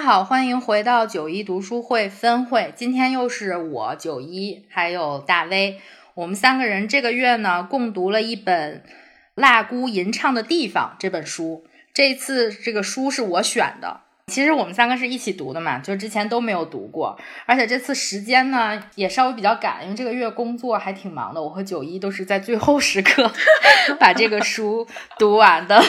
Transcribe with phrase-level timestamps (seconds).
[0.00, 2.72] 大家好，欢迎回到九一读书会分会。
[2.74, 5.78] 今天又是我九一，还有大威，
[6.14, 8.82] 我们三个人这个月呢共读了一本
[9.34, 11.66] 《蜡姑吟唱的地方》这本书。
[11.92, 21.42] 这次这个书是我选的，其实我们三个是一起读的嘛，就之前都没有读过，而且这次时间呢也稍微比较赶，因为这个月工作还挺忙的。
[21.42, 23.30] 我和九一都是在最后时刻
[24.00, 24.86] 把这个书
[25.18, 25.84] 读完的。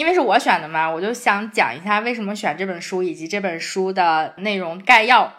[0.00, 5.30] 因为是我选的嘛，我就想讲一下为什么选这本书，以及这本书的内容概要。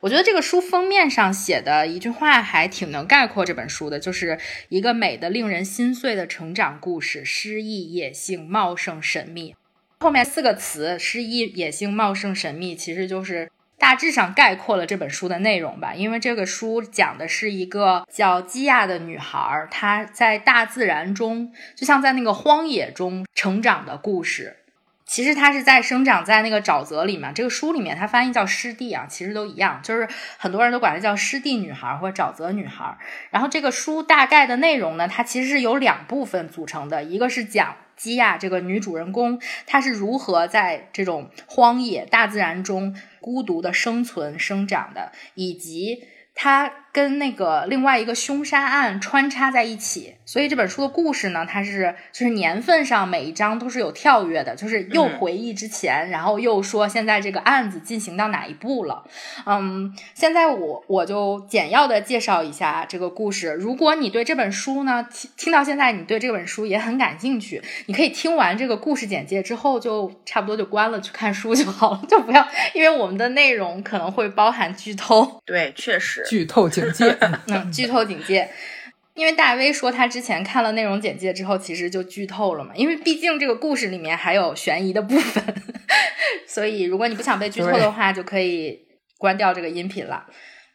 [0.00, 9.56] 我觉得这个书封面上写的一句话还挺能概括这本书的，就是一个美的令人心碎的成长故事，诗意、野性、茂盛、神秘。
[10.00, 13.50] 后面四个词“诗意、野性、茂盛、神秘”，其实就是。
[13.80, 24.58] 大致上概括了这本书的内容吧，因为这个书讲的是一个叫基亚的女孩，她在大自然中，就像在那个荒野中成长的故事。
[25.10, 30.08] 其实她是在生长在那个沼泽里面，这个书里面它翻译叫湿地啊，其实都一样，就是
[30.38, 32.96] 很多人都管它叫湿地女孩或者沼泽女孩。
[33.30, 37.76] 然后这个书大概的内容呢，它其实是由两部分组成的，一个是讲。
[37.96, 46.72] 基亚这个女主人公，她是如何在这种荒野大自然中孤独的生存生长的，以及她。
[46.92, 59.04] 跟那个另外一个凶杀案穿插在一起，所以这本书的故事呢，它是就是年份上每一章都是有跳跃的，就是又回忆之前，然后又说现在这个案子进行到哪一步了。
[59.46, 63.52] 嗯，现在我我就简要的介绍一下这个故事。
[63.52, 72.44] 如果你对这本书呢听听到现在，你对这本书也很感兴趣，你可以听完这个故事简介之后，就差不多就关了去看书就好了，就不要
[72.74, 75.40] 因为我们的内容可能会包含剧透。
[75.44, 76.68] 对，确实剧透。
[76.80, 77.16] 警 戒，
[77.48, 78.48] 嗯，剧透警戒，
[79.14, 82.72] 因为大 V 说他之前看了内容简介之后，其实就剧透了嘛。
[82.74, 85.44] 因为毕竟这个故事里面还有悬疑的部分，
[86.48, 88.80] 所以如果你不想被剧透的话，就可以
[89.18, 90.26] 关掉这个音频了。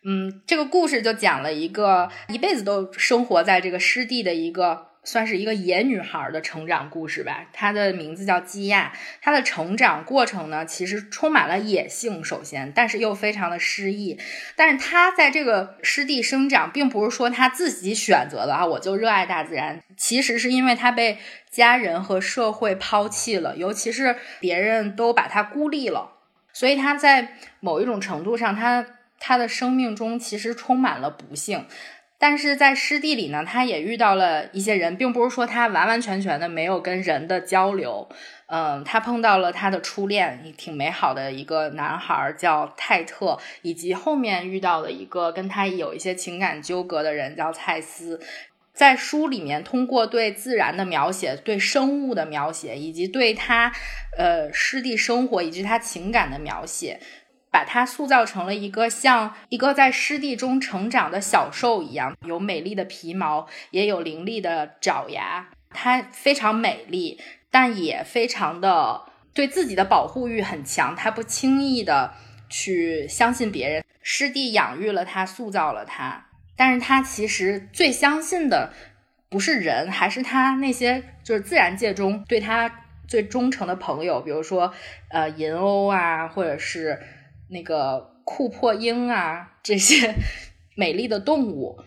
[0.08, 4.95] 嗯，这个故事就讲了一个一辈子都生活在这个湿地的一个。
[5.06, 7.46] 算是一个野女孩的成长故事吧。
[7.54, 14.20] 她的名字叫基亚，她的成长过程呢，其实充满了野性，首先，但是又非常的诗意。
[14.58, 19.82] 但是她在这个湿地生长，并不是说她自己选择的啊，我就热爱大自然。
[19.96, 26.14] 其实是因为她被家人和社会抛弃了，尤其是别人都把她孤立了，
[26.52, 28.86] 所以她在某一种程度上，她
[29.20, 31.66] 她的生命中其实充满了不幸。
[32.18, 38.08] 但是在湿地里呢，他也遇到了一些人，并不是说他完完全全的没有跟人的交流。
[38.48, 48.22] 嗯，他碰到了他的初恋，挺美好的一个男孩叫泰特，以及后面遇到了一个跟他有一些情感纠葛的人叫蔡斯。
[48.74, 53.72] 在书里面，通过对自然的描写、对生物的描写，以及对他
[54.18, 57.00] 呃湿地生活以及他情感的描写。
[57.56, 65.48] 把它塑造成了一个像一个在湿地中成长的小兽一样，有美丽的皮毛，也有凌厉的爪牙。
[65.70, 67.18] 它非常美丽，
[67.50, 70.94] 但也非常的对自己的保护欲很强。
[70.98, 72.12] 它不轻易的
[72.50, 73.82] 去相信别人。
[74.02, 76.26] 湿地养育了它，塑造了它，
[76.58, 78.74] 但是它其实最相信的
[79.30, 84.74] 不是人，还是它那些就是自然界中对它最忠诚的朋友，比如说
[85.08, 87.00] 呃银鸥啊，或者是。
[87.50, 90.14] 那个库珀鹰啊，这些
[90.76, 91.80] 美丽的动物，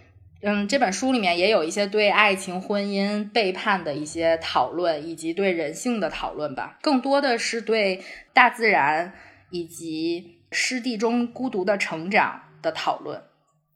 [0.43, 6.78] 嗯，这本书里面也有一些对爱情、婚姻、背叛的一些讨论，以及对人性的讨论吧。
[6.82, 8.02] 更多的是对
[8.32, 9.12] 大自然
[9.50, 13.22] 以及湿地中孤独的成长的讨论。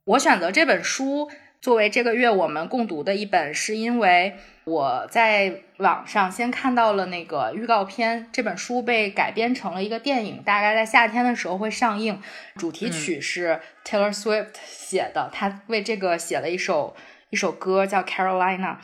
[0.05, 1.29] 我选择这本书。
[1.61, 4.35] 作为这个月我们共读的一本，是因为
[4.65, 12.21] 我在网上先看到了那个预告片，这本书被改编成了一个电影，大概在夏天的时候会上映。
[12.55, 16.95] 主题曲是 Taylor Swift 写的，他为这个写了一首
[17.29, 18.77] 一首歌叫 Carolina。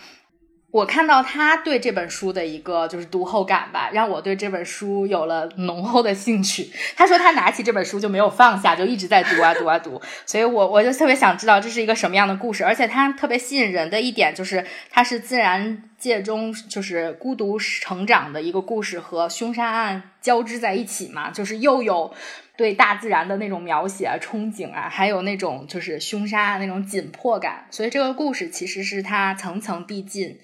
[0.71, 6.69] 我看到他对这本书的一个就是读后感吧，让我对这本书有了浓厚的兴趣。
[6.95, 9.99] 他说他拿起这本书就没有放下，就一直在读啊读啊读。
[10.27, 22.13] 所以我我就特别想知道这是一个什么样的故事，而且他特别吸引人的一点就是他是自然界中就是孤独成长的一个故事和凶杀案交织在一起嘛，就是又有。
[22.57, 30.37] 对大自然的那种描写啊、憧憬啊，还有那种就是凶杀那种紧迫感，所以这个故事其实是它层层递进，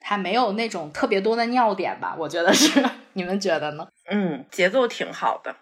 [0.00, 2.16] 它没有那种特别多的尿点吧？
[2.18, 3.86] 我觉得是，你们觉得呢？
[4.10, 5.54] 嗯，节奏挺好的。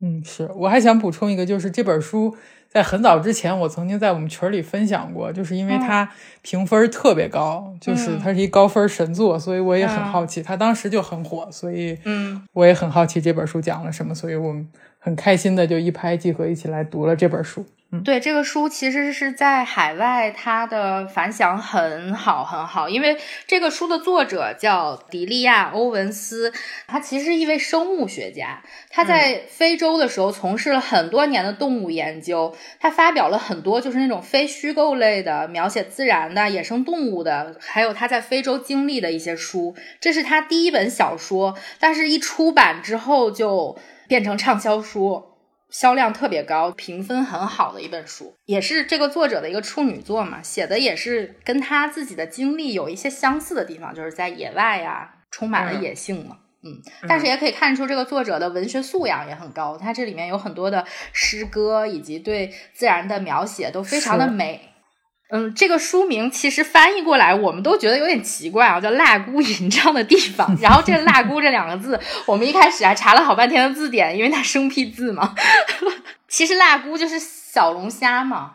[0.00, 0.50] 嗯，是。
[0.56, 2.34] 我还想补充一个，就是这本书
[2.72, 6.08] 在很早之前，我曾经在我们群里分享过，就是因为它
[6.40, 14.66] 评分特别高，就是它是一高分神作，所以我也很好奇，它当时就很火，所以嗯，我也很好奇这本书讲了什么，所以我们。
[15.04, 17.66] 很开心的就一拍即合，一起来读了这本书。
[17.94, 22.88] 嗯，对，这个书其实是在海外，它的反响很好很好。
[22.88, 26.50] 因为这个书的作者叫迪利亚·欧文斯，
[26.86, 28.62] 他其实是一位生物学家。
[28.88, 39.76] 他在非洲的时候从事了很多年的动物研究，他发表了很多就是那种非虚构类的描写自然的野生动物的，还有他在非洲经历的一些书。
[40.00, 43.78] 这是他第一本小说，但是一出版之后就。
[44.08, 45.31] 变成畅销书，
[45.72, 64.68] 销量特别高，评分很好的一本书，也是这个作者的一个处女作嘛，写的也是跟他自己的经历有一些相似的地方，就是在野外呀，充满了野性嘛，嗯，但是也可以看出这个作者的文学素养也很高，他这里面有很多的诗歌以及对自然的描写都非常的美。
[65.34, 70.54] 嗯，这个书名其实翻译过来，我们都觉得有点奇怪啊，叫“辣姑吟唱的地方”。
[70.60, 75.34] 然后这“腊姑”这两个字，我们一开始还查了好半天的字典，因为它生僻字嘛。
[76.28, 78.52] 其实“辣姑”就是小龙虾嘛，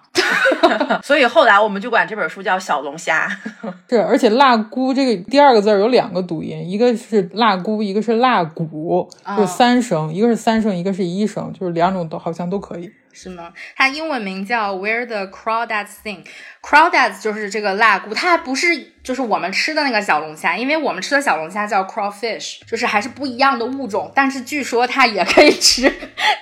[1.01, 3.27] 所以后来我们就管这本书叫“小龙虾”。
[3.89, 12.91] 是，而且“辣姑”这个第二个字有两个读音，一个是“辣姑”，一个是“辣骨”，就是三声，一个是三声，一个是一声，就是两种都好像都可以。
[13.19, 13.51] 是吗？
[13.75, 24.11] 它英文名叫 Where the Crawdads Sing，Crawdads 就是这个辣菇，它还不是就是我们吃的那个小龙虾，因为我们吃的小龙虾叫 crawfish，就是还是不一样的物种。
[24.13, 25.91] 但是据说它也可以吃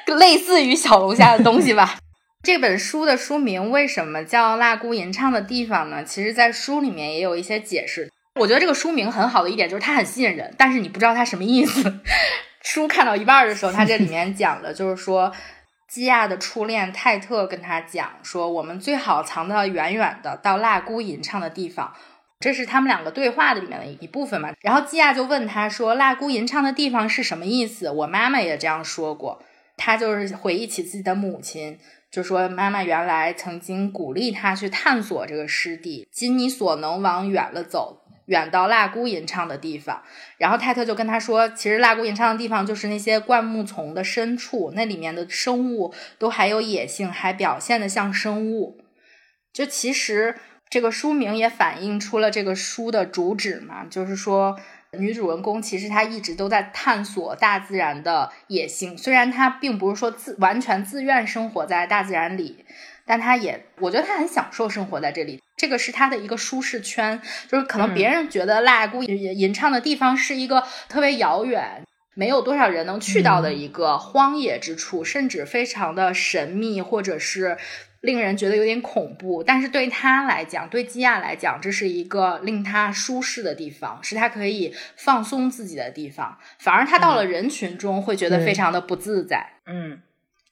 [0.07, 1.95] 类似于小龙虾的东西吧。
[2.43, 6.03] 这本书的书名为什么叫辣菇吟唱的地方呢？
[6.03, 8.11] 其实，在书里面也有一些解释。
[8.35, 12.01] 我觉得这个书名很好的一点就是它很吸引人，但是你不知道它什么意思。
[12.61, 15.31] 书看到一半的时候，它这里面讲的就是说。
[15.95, 21.93] 基亚的初恋泰特跟他讲说：“我们最好藏得远远的，到蜡姑吟唱的地方。”
[22.37, 24.51] 这是他们两个对话的里面的一部分嘛。
[24.59, 29.41] 然后基亚就问他说：“蜡姑吟唱的地方是什么意思？”我妈妈也这样说过。
[29.77, 31.79] 他就是回忆起自己的母亲，
[32.11, 40.01] 就说：“妈妈原来曾经鼓励他去探索这个湿地，尽你所能往远了走。”远到腊姑吟唱的地方，
[40.37, 48.81] 然后泰特就跟他说：“其实腊姑吟唱的地方就是那些灌木丛的深处，那里面的生物都还有野性，还表现的像生物。
[49.53, 50.35] 就其实
[50.69, 54.59] 这个书名也反映出了这个书的主旨嘛，就是说
[54.93, 62.65] 女主人公其实她一直都在探索大自然的野性，虽然她并不是说自完全自愿生活在大自然里。”
[63.05, 67.21] 但他也，我觉得他很享受生活在这里，这个是他的一个舒适圈。
[67.47, 71.83] 就是可能别人觉得腊姑吟吟唱的地方是一个特别遥远，
[72.15, 77.57] 没有多少人能去到的一个荒野之处，甚至非常的神秘，或者是
[78.01, 79.43] 令人觉得有点恐怖。
[79.43, 86.37] 但是对他来讲，对基亚来讲，这是一个令他舒适的地方，是他可以放松自己的地方。
[86.57, 89.53] 反而他到了人群中，会觉得非常的不自在。
[89.67, 90.01] 嗯，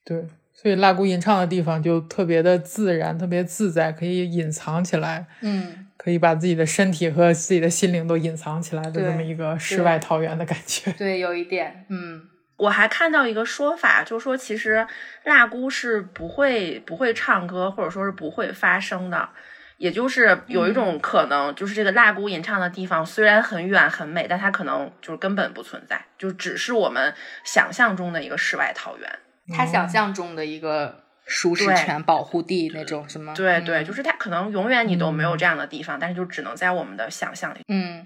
[0.06, 0.28] 对。
[0.64, 10.90] 所以腊姑吟唱的地方就特别的自然，特别自在，可以隐藏起来，嗯，可以把自己的身体和自己的心灵都隐藏起来的这么一个世外桃源的感觉。
[10.94, 12.22] 对，有一点，嗯，
[12.56, 14.88] 我还看到一个说法，就是说其实
[15.26, 19.28] 辣姑是不会不会唱歌，或者说是不会发声的，
[19.76, 29.20] 也就是有一种可能，就是这个辣姑吟唱的地方虽然很远很美，但它可能就是根本不存在，就只是我们想象中的一个世外桃源。
[29.50, 33.34] 他想象中的一个舒适圈、保护地那种什么？
[33.34, 37.60] 对对，就是他可能永远你都没有这样的地方，但是就只能在我们的想象里。
[37.68, 38.06] 嗯，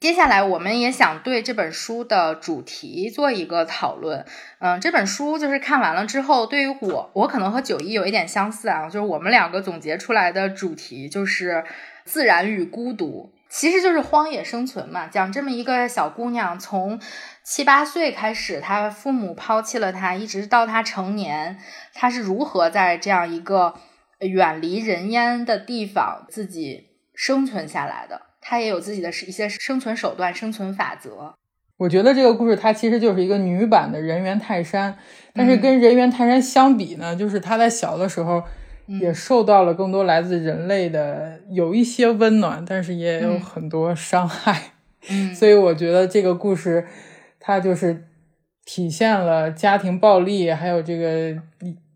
[0.00, 4.24] 接下来我们也想对这本书的主题做一个讨论。
[4.60, 11.64] 嗯，这本书就是看完了之后，对于我，我可能和九一有一点相似啊，就是我们两个总结出来的主题就是
[12.04, 16.98] 自然与孤独，其实就是荒野生存嘛，讲这么一个小姑娘从。
[17.44, 21.58] 七八岁开始，她父母抛弃了她，一直到她成年，
[21.92, 23.74] 她是如何在这样一个
[24.20, 28.22] 远离人烟的地方自己生存下来的？
[28.40, 31.34] 她也有自己的一些生存手段、生存法则。
[31.78, 34.96] 我觉得这个故事它其实就是一个女版的人猿泰山，
[35.34, 38.44] 但是跟人猿泰山相比呢，就是她在小的时候
[39.00, 44.72] 也受到了更多来自人类的有一些温暖，但是也有很多伤害。
[45.08, 46.86] 嗯， 所以我觉得这个故事
[47.38, 48.04] 它就是
[48.64, 51.40] 体现了家庭暴力，还有这个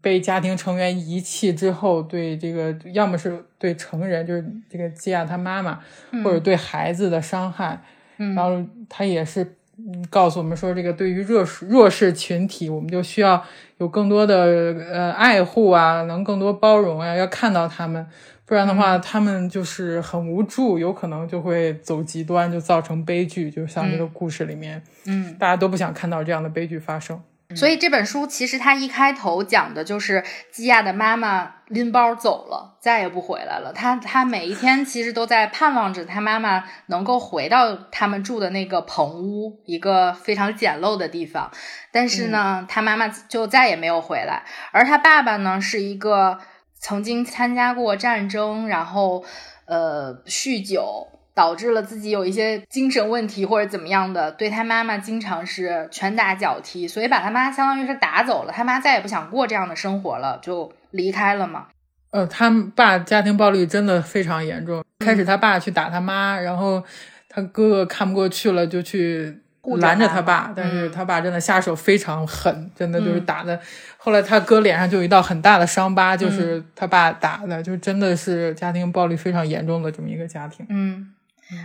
[0.01, 5.81] 被家庭成员遗弃之后对这个要么是对成人，就是这个基亚他妈妈，
[6.25, 7.83] 或者对孩子的伤害。
[8.19, 9.57] 嗯，然后他也是。
[9.79, 13.45] 嗯，告诉我们说，这个对于弱势弱势群体，我们就需要
[13.79, 18.07] 有更多的呃爱护啊，能更多包容啊，要看到他们，
[18.47, 23.51] 不然的话，他们就是很无助，有可能就会走极端，就造成悲剧。
[23.51, 27.21] 就像这个故事里面，嗯，大家都不想看到这样的悲剧发生。
[27.55, 33.73] 所以这本书其实它一开头讲的就是基亚的妈妈拎包走了，再也不回来了。
[33.73, 41.51] 他他每一天其实都在盼望着他妈妈能够回到他们住的那个棚屋，一个非常简陋的地方。
[41.93, 44.45] 但是呢，他妈妈就再也没有回来。
[44.73, 46.39] 而他爸爸呢，是一个
[46.79, 49.25] 曾经参加过战争，然后
[49.67, 51.13] 呃酗酒。
[51.37, 58.53] 导致了自己有一些精神问题或者怎么样的，对他妈妈经常是拳打脚踢，所以把他妈相当于是打走了。
[58.53, 61.67] 他妈再也不想过这样的生活了，就离开了嘛。
[62.13, 64.83] 呃，他爸家庭暴力真的非常严重。
[65.05, 66.83] 开始他爸去打他妈，然后
[67.29, 69.43] 他哥哥看不过去了，就去
[69.79, 70.55] 拦着他爸。
[70.57, 73.61] 但是他爸真的下手非常狠，真的就是打的。
[73.99, 80.65] 后来他哥脸上就有一道很大的伤疤，就是他爸打的，就真的是家庭暴力非常严重的这么一个家庭。
[80.71, 81.13] 嗯。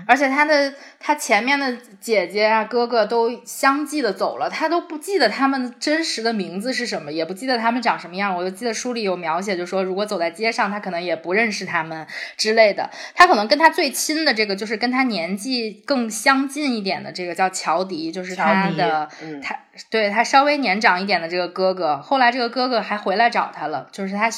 [0.06, 8.36] 而且他的他前面的姐姐啊哥哥都相继的走了，他都不记得他们真实的名字是什么，也不记得他们长什么样。
[8.36, 12.06] 我就记得书里有描写，就说如果走在街上，他可能也不认识他们
[12.38, 12.90] 之类的。
[13.16, 19.10] 他可能跟他最亲的这个，就是跟他年纪更相近一点的这个叫乔迪，就是他的
[19.42, 19.58] 他
[19.90, 21.98] 对他稍微年长一点的这个哥哥。
[21.98, 24.30] 后来这个哥哥还回来找他了，就是他。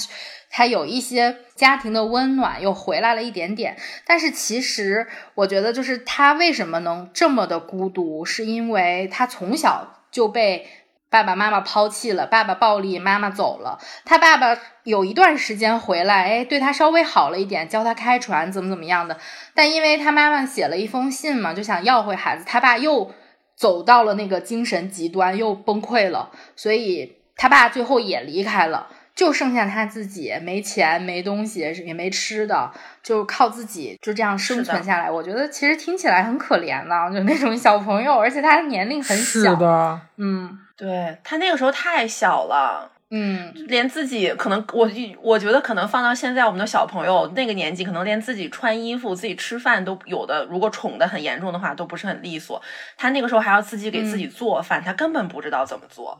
[0.55, 10.67] 他有一些家庭的温暖又回来了一点点，但是其实我觉得，就是他为什么能这么的孤独，是因为他从小就被
[11.09, 13.79] 爸爸妈妈抛弃了，爸爸暴力，妈妈走了。
[14.05, 19.17] 他爸爸有一段时间回来，哎，对他稍微好了一点，教他开船，怎么怎么样的。
[19.55, 23.11] 但因为他妈妈写了一封信嘛，就想要回孩子，他爸又
[23.55, 28.89] 走到了那个精神极端，又崩溃了，所以他爸最后也离开了。
[29.15, 32.71] 就剩下他自己，没钱，没东西，也没吃的，
[33.03, 35.09] 就靠自己就这样生存下来。
[35.09, 39.23] 我觉得其实听起来很可怜呢，就那种小朋友，而且他年龄很小。
[39.23, 44.89] 是的，嗯，对他那个时候太小了，嗯，连自己可能我
[45.21, 52.59] 我觉得可能放到现在我们的小朋友那个年纪，可能连自己穿衣服、自己吃饭都有的，如果宠的很严重的话，都不是很利索。
[52.97, 56.19] 他那个时候还要自己给自己做饭，他根本不知道怎么做。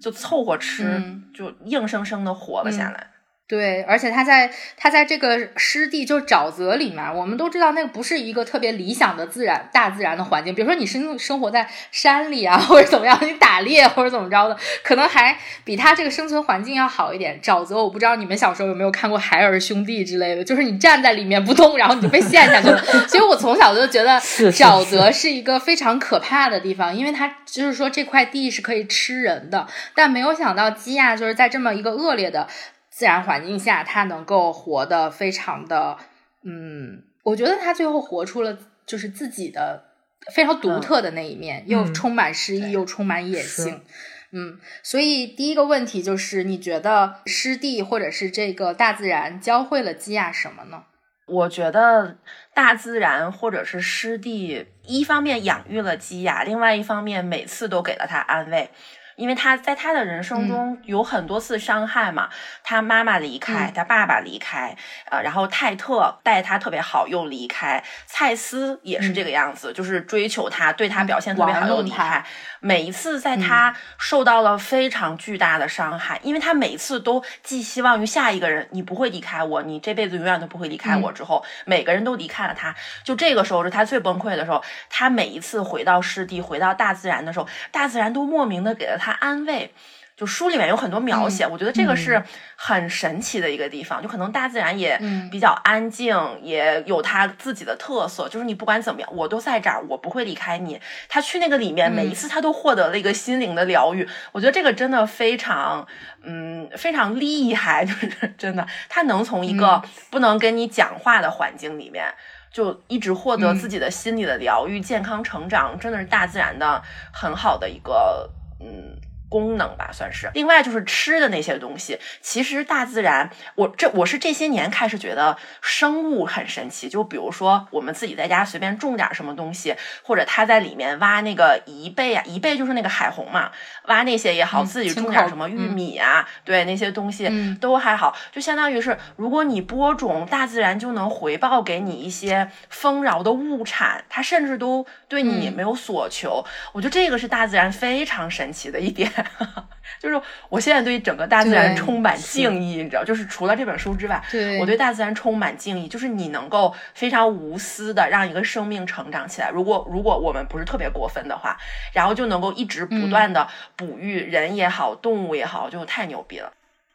[0.00, 1.02] 就凑合吃，
[1.34, 3.10] 就硬生生的活了下来。
[3.48, 10.52] 对，而且他在他在这个湿地，就是沼泽里面，我们都知道那个不是一个特别理想的自然大自然的环境。
[10.52, 17.40] 比如说你生生活在山里啊， 或者怎么样，你打猎或者怎么着的，可能还比他这个生存环境要好一点。
[17.40, 22.82] 沼泽，我不知道你们小时候有没有看过《海尔兄弟》之类的，就是你站在里面不动，然后你就被陷下去了。
[23.06, 24.18] 所以我从小就觉得
[24.50, 29.68] 沼泽是一个非常可怕的地方，因为它就是说这块地是可以吃人的。
[29.94, 32.48] 但没有想到基亚就是在这么一个恶劣的。
[32.96, 35.98] 自然环境下，他能够活得非常的，
[36.44, 39.84] 嗯，我觉得他最后活出了就是自己的
[40.32, 43.82] 非常独特的那一面，又充满诗意，又充满野性，
[44.30, 50.84] 嗯，所以第一个问题就是，你觉得湿地或者是这个大自然教会了基亚什么呢？
[51.26, 52.16] 我觉得
[52.54, 58.70] 大自然或者是湿地，一方面养育了基亚，另外一方面每次都给了他安慰。
[59.16, 62.28] 因为他在他的人生中有很多次伤害嘛，
[62.62, 64.76] 他妈妈离开，他爸爸离开，
[65.10, 72.24] 呃，然后泰特待他特别好又离开，蔡斯也是这个样子，就是追求他，对他表现特别好又离开。
[72.60, 81.12] 每一次在他受到了非常巨大的伤害，因为他每次都寄希望于下一个人，你不会离开我，你这辈子永远都不会离开我。
[81.12, 84.62] 之后每个人都离开了他，就这个时候是他最崩溃的时候。
[84.88, 89.05] 他每一次回到湿地，回到大自然的时候，大自然都莫名的给了他。
[89.06, 89.72] 他安慰，
[90.16, 92.20] 就书里面有很多描写，我觉得这个是
[92.56, 94.02] 很神奇的一个地方。
[94.02, 98.28] 就可能大自然也比较安静，也有它自己的特色。
[98.28, 100.80] 就是你不管怎么样，我都在这儿，我不会离开你。
[101.08, 104.08] 他去那个里面，每一次他都获得了一个心灵的疗愈。
[104.32, 105.86] 我觉得这个真的非常，
[106.24, 108.66] 嗯，非常厉害， 就是真的。
[108.88, 112.12] 他能从一个不能跟你讲话的环境里面。
[112.52, 116.82] 就一直获得自己的心理的疗愈、健康成长，真的是大自然的
[117.12, 119.05] 很好的一个嗯。
[119.36, 120.30] 功能吧，算是。
[120.32, 126.88] 另外就是吃的那些东西，其实大自然，我这我是这些年开始觉得生物很神奇。
[126.88, 133.50] 就比如说我们自己在家随便种点什么东西，或者他在里面挖那个贻贝啊，贻贝就是那个海虹嘛，
[133.88, 138.16] 挖那些也好，自己种点什么玉米啊，对那些东西都还好。
[138.32, 146.44] 就相当于是，如果你播种，大自然就能回报给你一些丰饶的物产，它甚至都对你没有所求。
[146.72, 149.10] 我觉得这个是大自然非常神奇的一点。
[149.98, 154.22] 就是我现在对整个大自然充满敬意，你知道，就是除了这本书之外，
[154.60, 155.88] 我对大自然充满敬意。
[155.88, 161.56] 就是你能够非常无私的让一个生命成长起来，如果如果我们不是特别过分的话，
[161.92, 166.52] 然后就能够一直不断的哺育人也好，动物也好，就太牛逼了。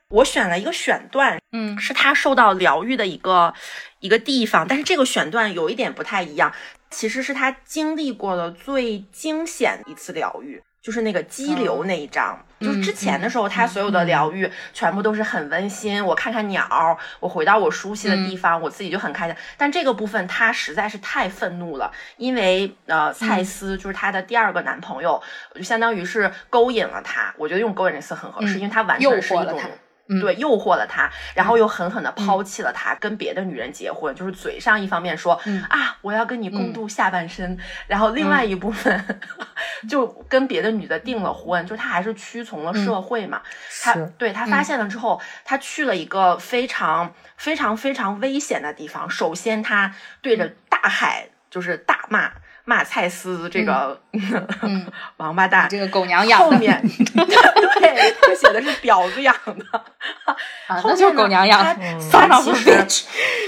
[0.10, 3.54] 我选了一个选段，嗯，是他受到疗愈的一个
[4.00, 6.54] 一个地方，但是这个选段有一点不太一样，
[6.90, 10.62] 其实是他经历过的最惊险一次疗愈。
[10.82, 16.04] 就是那个激流那一章，就是之前的时候，他所有的疗愈全部都是很温馨。
[16.04, 19.36] 我看看鸟，我回到我熟悉的地方，我自己就很开心。
[19.58, 25.22] 但这个部分他实在是太愤怒了，因为呃，蔡司就是他的第二个男朋友，
[25.54, 27.32] 就相当于是勾引了他。
[27.38, 29.60] 我觉得用勾引这词很合适，因为他完全是一种。
[30.20, 34.13] 对，诱惑了他，然后又狠狠的抛弃了他，跟别的女人结婚。
[34.13, 35.34] 就是嘴上一方面说
[35.70, 39.22] 啊，我要跟你共度下半生，然后另外一部分
[39.88, 41.65] 就跟别的女的订了婚。
[41.65, 43.41] 就他还是屈从了社会嘛。
[43.84, 49.10] 他对他发现了之后，他去了一个非常非常非常危险的地方。
[49.10, 52.32] 首先，他对着大海就是大骂。
[52.65, 54.00] 骂蔡司这个
[55.18, 56.46] 王八蛋，这个狗娘养的。
[56.46, 59.65] 后面 对他写的是婊子养的，
[60.68, 61.63] 啊那就是狗娘养。
[62.12, 62.86] 他其实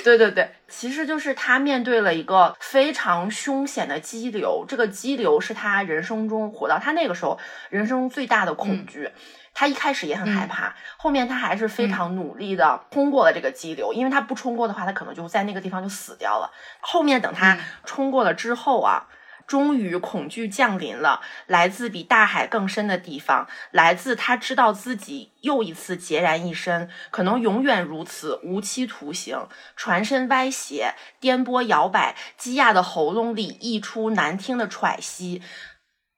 [0.03, 7.39] 对对对，其实就是他面对了一个非常凶险的激流，这个激流是他人生中活到他那个时候
[7.69, 9.09] 人生最大的恐惧。
[9.53, 16.51] 他一开始也很害怕，后面他还是非常努力的冲过了这个激流，因为他不冲过的话，他可能就在那个地方就死掉了。
[16.81, 19.07] 后面等他冲过了之后啊，
[19.45, 35.41] 终于恐惧降临了，来自比大海更深的地方，来自他知道自己又一次孑然一身，可能永远如此无期徒刑，船身歪斜，颠簸摇摆，基亚的喉咙里溢出难听的喘息。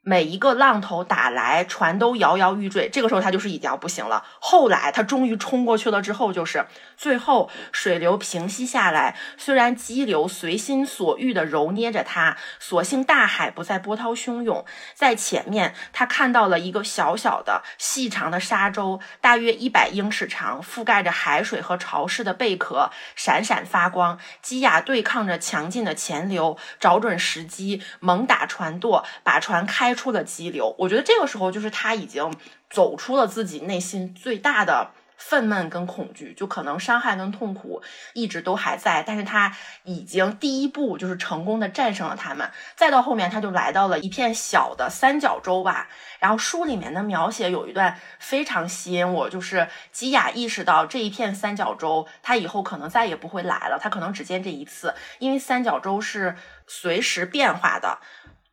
[0.08, 2.88] 每一个浪头打来，船都摇摇欲坠。
[2.94, 4.24] 这个时候他就是已经要不行了。
[4.40, 9.18] 后来他终于冲过去了，之后就是最后水流平息下来。
[9.36, 14.64] 虽然激流随心所欲地揉捏着他，所幸大海不再波涛汹涌。
[14.94, 24.20] 在前面，他看到了一个小小的、细长的沙洲，大约一百英尺长，覆盖着海水和潮湿的贝壳，闪闪发光。
[24.44, 29.95] 基亚对抗着强劲的前流，找准时机，猛打船舵，把船开。
[29.96, 32.32] 出了激流，我觉得这个时候就是他已经
[32.70, 37.82] 走出了自己内心最大的愤懑跟恐惧，就可能伤害跟痛苦
[38.14, 39.56] 一直都还在，但是他
[39.86, 45.88] 已经第一步就是成功的战胜了他们，再到后面他就来到了一片小的三角洲吧，
[46.20, 56.36] 然后书里面的描写有一段非常吸引我，就是基亚意识到这一片三角洲他以后可能再也不会来了，他可能只见这一次，因为三角洲是
[56.68, 58.00] 随时变化的。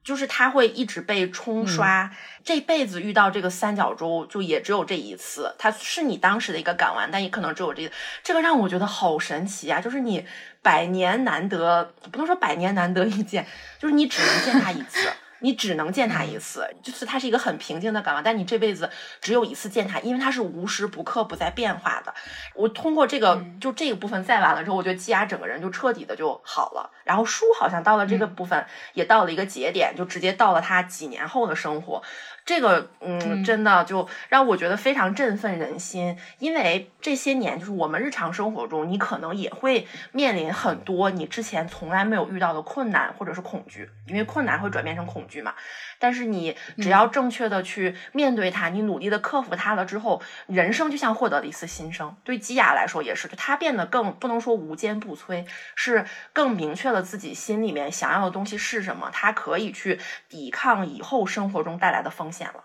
[0.04, 2.10] 就是他会一直被冲刷，
[2.42, 7.90] 这辈子遇到这个三角洲就也只有这一次，它是你当时的一个港湾，但也可能只有这
[8.22, 9.80] 这个让我觉得好神奇啊！
[9.80, 10.26] 就是你
[10.60, 13.46] 百年难得，不能说百年难得一见，
[13.78, 15.08] 就是你只能见他一次。
[15.42, 18.88] 你只能见他一次，就是他是一个很平静的港湾，但你这辈子
[19.20, 22.14] 只有一次见他，因为他是无时不刻不在变化的。
[22.55, 26.90] 我通过这个，就这个部分再完了之后，我觉得季亚整个人就彻底的就好了。
[27.05, 32.02] 然后书好像到了这个部分，也到了一个节点，就直接到了他几年后的生活。
[32.44, 45.55] 这个，嗯，真的就让我觉得非常振奋人心，因为这些年就是我们日常生活中，你可能也会面临很多你之前从来没有遇到的困难或者是恐惧，因为困难会转变成恐惧嘛。
[46.00, 52.16] 但是你只要正确的去面对它，你努力的克服它了之后，人生就像获得了一次新生。
[52.24, 62.64] 对基亚来说也是，他变得更不能说无坚不摧，是更明确了自己心里面想要的东西是什么，他可以去抵抗以后生活中带来的风险了。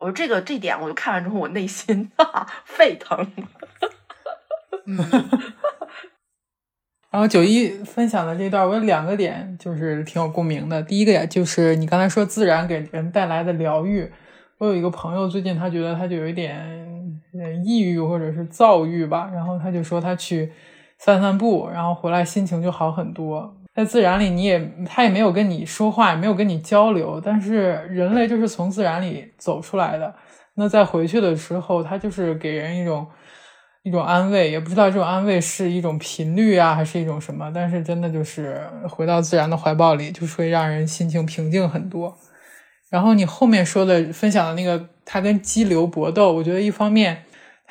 [0.00, 3.26] 我说这个这点，我就看完之后，我内心哈哈沸腾。
[7.10, 10.82] 然后九一分享的这段，我有两个点就是挺有共鸣的。
[10.82, 14.10] 第一个呀，就是你刚才说自然给人带来的疗愈。
[14.58, 17.22] 我有一个朋友，最近他觉得他就有一点
[17.64, 20.52] 抑郁或者是躁郁吧，然后他就说他去
[20.98, 23.56] 散散步，然后回来心情就好很多。
[23.74, 27.20] 在自然里，你也他也没有跟你说话，也没有跟你交流。
[27.22, 30.14] 但是人类就是从自然里走出来的。
[30.54, 33.04] 那在回去的时候，他就是给人一种
[33.82, 37.50] 一种安慰，也不知道这种安慰是一种频率啊，还是一种什么。
[37.52, 42.16] 但是真的就是回到自然的怀抱里，就是会让人心情平静很多。
[42.90, 47.24] 然后你后面说的分享的那个他跟激流搏斗，我觉得一方面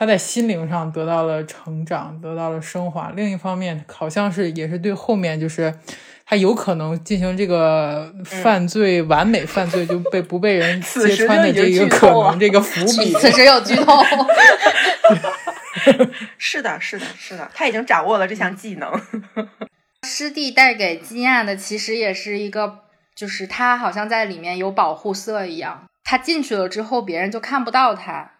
[0.04, 5.74] 他在心灵上得到了成长，得到了升华；另一方面，好像是也是对后面就是
[6.26, 13.14] 他有可能进行这个犯罪、完美犯罪就被不被人 揭穿的这个可能这个伏笔。
[13.14, 14.04] 此时有剧透。
[16.38, 18.92] 是的，是的，是的，他已经掌握了这项技能。
[20.06, 22.80] 师弟带给金亚的其实也是一个。
[23.16, 28.32] 就是他好像在里面有保护色一样，他进去了之后，别人就看不到他，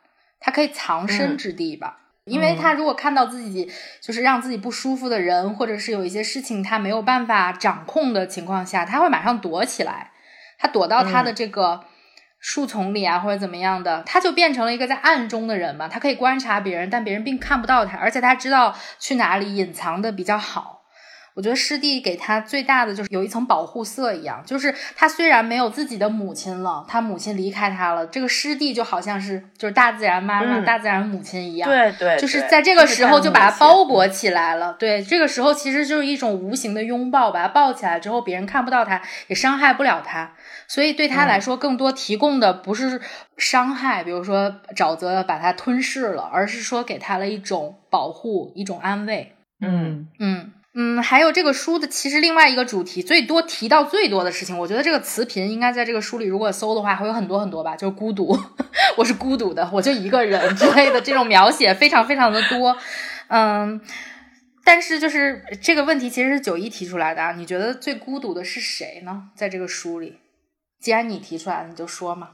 [0.44, 2.02] 他可以藏身之地吧。
[2.26, 10.12] 因为他如果看到自己就是让自己不舒服的人，或者是有一些事情他没有办法掌控的情况下，他会马上躲起来，
[10.58, 11.84] 他躲到他的这个
[12.40, 15.90] 树丛里啊，或者怎么样的，他就变成了一个在暗中的人嘛。
[15.90, 20.83] 他可以观察别人，但别人并看不到他，而且他知道去哪里隐藏的比较好。
[21.36, 34.74] 我觉得师弟给他最大的就是有一层保护色一样，就是他虽然没有自己的母亲了，他母亲离开他了，这个师弟就好像是就是大自然妈妈、大自然母亲一样，对对，就是在这个时候就把他包裹起来了。
[34.80, 40.34] 对，这个时候其实就是一种无形的拥抱，把他抱起来之后，别人看不到他，也伤害不了他，
[40.68, 43.02] 所以对他来说，更多提供的不是
[43.38, 49.34] 伤害，比如说沼泽把他吞噬了，而是说给他了一种保护，一种安慰。
[49.60, 50.36] 嗯嗯。
[50.36, 58.36] 嗯，嗯还有这个书的其实另外一个主题，最多提到最多的事情，我觉得这个词频应该在这个书里，如果搜的话，会有很多很多吧，就是孤独，
[58.98, 62.76] 我是孤独的，我就一个人之类的这种描写非常非常的多。
[63.28, 63.80] 嗯，
[64.64, 69.30] 但是就是这个问题其实是九一提出来的啊，你觉得最孤独的是谁呢？
[69.36, 70.18] 在这个书里，
[70.80, 72.32] 既然你提出来，你就说嘛。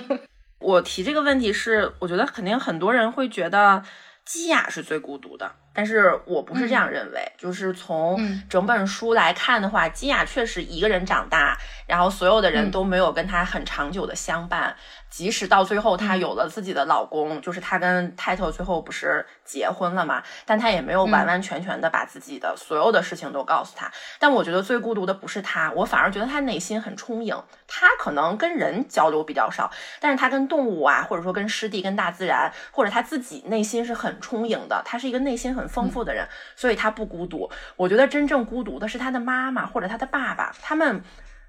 [0.60, 3.82] 我提这个问题是，我觉得肯定很多人会觉得
[4.26, 5.56] 基雅是最孤独的。
[5.74, 11.56] 但是我不是这样认为，就是从整本书来看的话，基雅确实一个人长大，
[11.86, 14.76] 然后所有的人都没有跟他很长久的相伴。
[15.12, 23.92] 即使到最后她有了自己的老公，就是她跟泰特最后不是结婚了嘛，但她也没有完完全全的把自己的所有的事情都告诉他。
[24.18, 27.36] 但我觉得最孤独的不是她，我反而觉得她内心很充盈。
[27.68, 29.70] 她可能跟人交流比较少，
[30.00, 34.80] 但是她跟动物啊，或者说跟湿地、跟大自然，或者她自己内心是很充盈的。
[34.82, 37.50] 她是一个内心很丰富的人，所以她不孤独。
[37.76, 41.02] 我觉得真正孤独的是她的妈妈或者她的爸爸，他们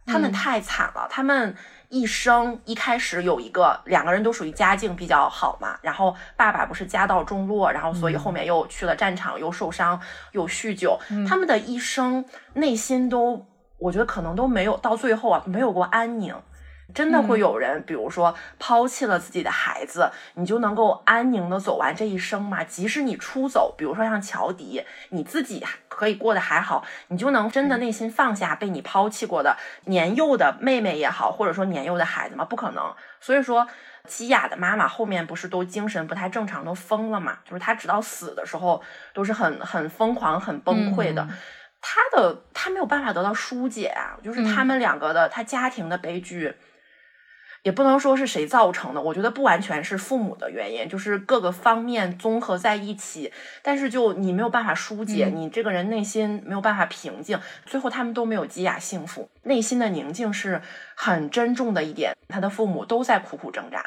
[0.05, 1.55] 他们太惨了，他们。
[1.89, 13.45] 一生一开始有一个两个人都属于家境比较好嘛，然后爸爸不是家道中落，然后所以后面又去了战场，又受伤，又酗酒，他们的一生内心都，
[13.77, 16.35] 我觉得可能都没有到最后啊，没有过安宁。
[16.93, 22.63] 真的会有人，比如说抛弃了自己的孩子，你就能够安宁的走完这一生吗？
[22.63, 32.45] 即使你出走，比如说像乔迪，你自己可以过得还好，你就能真的内心放下被你抛弃过的年幼的妹妹也好，或者说年幼的孩子吗？
[32.45, 32.93] 不可能。
[33.19, 33.67] 所以说，
[34.05, 37.37] 基雅的妈妈后面不是都精神不太正常，都疯了嘛？
[37.45, 41.27] 就是她直到死的时候都是很很疯狂、很崩溃的。
[41.81, 46.55] 她的她没有办法得到疏解啊，就是他们两个的她家庭的悲剧。
[47.63, 53.31] 也不能说是谁造成的，我觉得不完全是父母的原因，就是各个方面综合在一起。
[53.61, 60.61] 但是就你没有办法疏解，你这个人内心没有办法平静，最后他们都没有积雅幸福，内心的宁静是
[60.93, 62.13] 很珍重的一点。
[62.27, 63.85] 他的父母都在苦苦挣扎。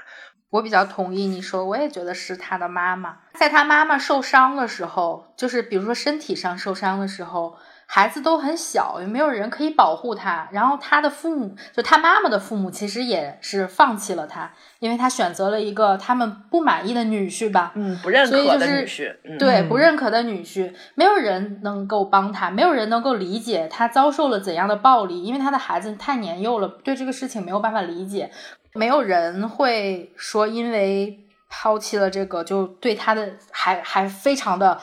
[0.48, 7.56] 我比较同意你说，我也觉得是他的妈妈，在他妈妈受伤的时候，就是比如说身体上受伤的时候。
[7.88, 10.48] 孩子都很小，也没有人可以保护他。
[10.50, 17.72] 然后他的父母，就他妈妈的父母，其实也是放弃了他，因为他选择了一个他们不满意的女婿吧。
[17.76, 19.38] 嗯，不认可的女婿。
[19.38, 28.30] 对，不认可的女婿，没有人能够帮他，没有人能够理解他遭受了怎样的暴力，因为他的孩子太年幼了，对这个事情没有办法理解。
[28.74, 34.80] 没有人会说，因为抛弃了这个，就对他的还还非常的。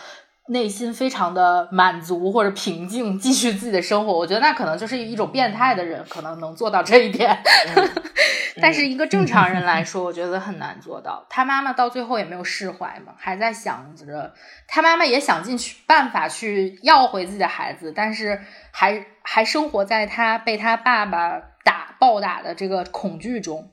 [0.50, 4.12] 内心非常的满足或者平静，继续自己的生活。
[4.12, 7.42] 我觉得那可能就是一种变态的人可能能做到这一点，
[8.62, 11.26] 但是一个正常人来说，我觉得很难做到。
[11.30, 14.34] 他妈妈到最后也没有释怀嘛，还在想着
[14.68, 23.72] 他妈妈也想尽去办法去要回自己的孩子，但是还还生活在他被他爸爸打暴打的这个恐惧中，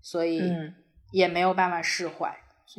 [0.00, 0.40] 所以
[1.10, 2.32] 也没有办法释怀。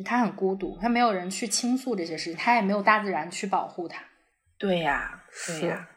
[0.04, 4.04] 他很孤独，他没有人去倾诉这些事情，他也没有大自然去保护他。
[4.58, 5.88] 对呀，对呀。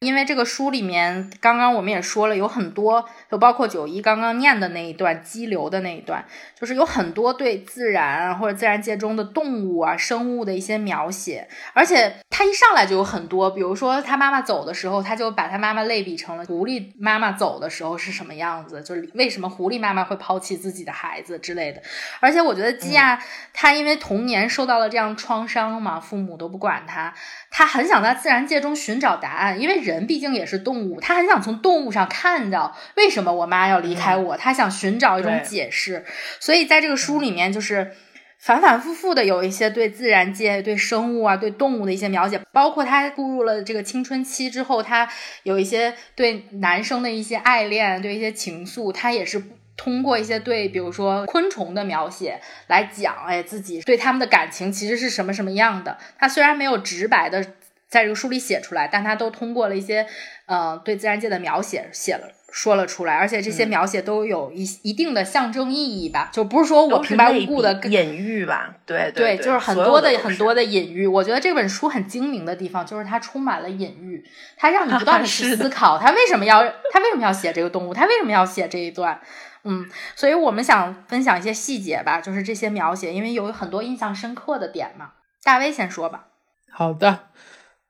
[0.00, 6.24] 因为这个书里面，刚刚我们也说了，有很多，就包括九一刚刚念的那一段激流的那一段，
[6.56, 21.82] 就是有很多对自然或者自然界中的动物啊、生物的一些描写，而且他一上来就有很多，比如说他妈妈走的时候，他就把他妈妈类比成了狐狸妈妈走的时候是什么样子，就是为什么狐狸妈妈会抛弃自己的孩子之类的。
[22.20, 23.20] 而且我觉得基亚
[23.52, 27.12] 他因为童年受到了这样创伤嘛，父母都不管他。
[27.50, 36.04] 他很想在自然界中寻找答案，因为人毕竟也是动物，他很想从动物上看到为什么我妈要离开我，他想寻找一种解释。
[36.38, 37.92] 所以在这个书里面，就是
[38.38, 45.08] 反反复复的有一些对自然界、对生物啊、对动物的一些描写，包括他步入了这个青春期之后，他
[45.42, 49.42] 有一些对男生的一些爱恋、对一些情愫，他也是。
[49.78, 55.96] 通过一些对，比如说昆虫的描写来讲，哎，自己对他们的感情其实是什么什么样的。
[56.18, 57.42] 他虽然没有直白的
[57.88, 60.06] 在这个书里写出来，但他都通过了一些，
[60.46, 68.74] 呃，对自然界的描写写了说了出来，而且这些描写都有一一定的象征意义吧，就不是说我平白无故的隐喻吧？
[68.84, 71.06] 对对，就是很多的很多的隐喻。
[71.06, 74.24] 我觉得这本书很精明的地方就是它充满了隐喻，
[74.56, 76.62] 它让你不断 的去思考，他为什么要
[76.92, 79.20] 他为什么要写这个动物，他为什么要写这一段。
[79.68, 85.12] 嗯，所以我们想分享一些细节吧，就是这些描写，因为有很多印象深刻的点嘛。
[85.44, 86.28] 大威先说吧。
[86.72, 87.28] 好的，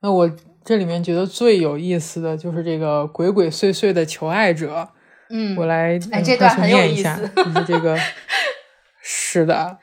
[0.01, 0.31] 那我
[0.63, 4.89] 这里面觉得最有意思的就是这个鬼鬼祟祟的求爱者。
[5.29, 7.97] 嗯，我来哎，这段很有意思，就是这个，
[9.01, 9.77] 是的。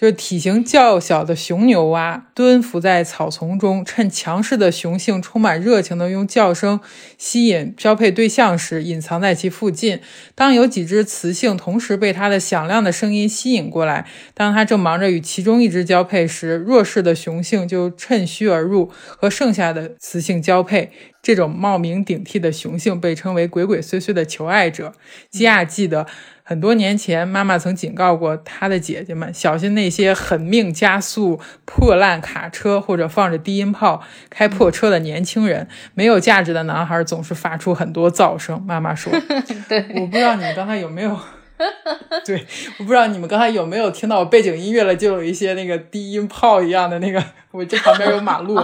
[0.00, 6.80] 就是体型较小的雄牛蛙蹲伏在草丛中，趁强势的雄性充满热情的用叫声
[7.18, 10.00] 吸引交配对象时，隐藏在其附近。
[10.34, 20.90] 当有几只雌性同时被它的响亮的声音吸引过来，当它正忙着与其中一只交配时，弱势的雄性就趁虚而入，和剩下的雌性交配。
[21.22, 24.94] 这种冒名顶替的雄性被称为鬼鬼祟祟的求爱者。
[25.28, 26.06] 基亚记得。
[26.50, 35.68] 很多年前，妈妈曾警告过她的姐姐们，小心那些狠命加速破烂卡车或者放着低音炮开破车的年轻人。
[35.94, 38.60] 没有价值的男孩总是发出很多噪声。
[38.66, 39.12] 妈妈说
[39.70, 41.16] ：“对，我不知道你们刚才有没有。”
[42.24, 42.46] 对，
[42.78, 47.22] 我不知道你们刚才有没有听到背景音乐了，就有一些那个低音炮一样的那个。
[47.52, 48.56] 我这旁边有马路，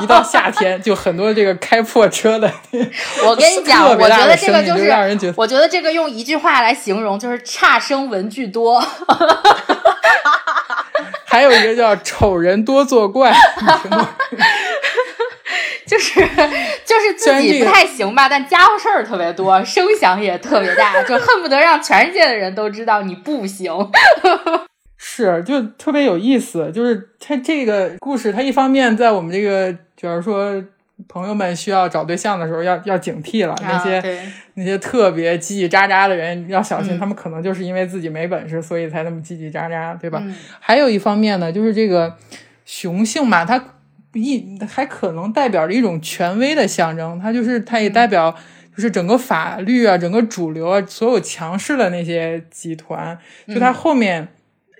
[0.00, 2.48] 一到夏天就很多这个开破车的。
[3.26, 8.80] 我跟你讲，我觉得这个就是，让人觉得，我觉得这个用一句话来形容就是差生文具多。
[11.26, 13.34] 还有一个叫丑人多作怪。
[15.86, 16.20] 就是
[16.84, 23.72] 就是自己不太行吧，但家伙事儿特别多，声响也特别大，就恨不得让全世界的人都知道你不行。
[25.00, 26.70] 是，就特别有意思。
[26.74, 30.62] 就是他这个故事，他一方面在我们这个，就是说
[31.08, 33.54] 朋友们需要找对象的时候，要要警惕了。
[33.62, 34.02] 那些
[34.54, 40.22] 那些特别叽叽喳喳的人要小心，他们可能就是因为自己没本事，所以才那么叽叽喳喳，对吧？
[40.60, 42.16] 还有一方面呢，就是这个
[42.66, 43.64] 雄性嘛，它。
[44.14, 48.34] 一还可能代表着一种权威的象征，它就是它也代表
[48.74, 53.18] 就是整个法律啊，整个主流啊，所有强势的那些集团。
[53.46, 54.28] 就它后面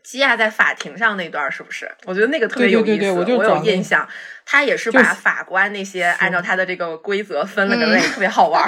[0.02, 1.90] 基亚在法庭上那段是不是？
[2.06, 4.08] 我觉得那个特别有意思，我有印象。
[4.46, 8.66] 他也是把法官那些按照他的这个规则分了个类，特别好玩。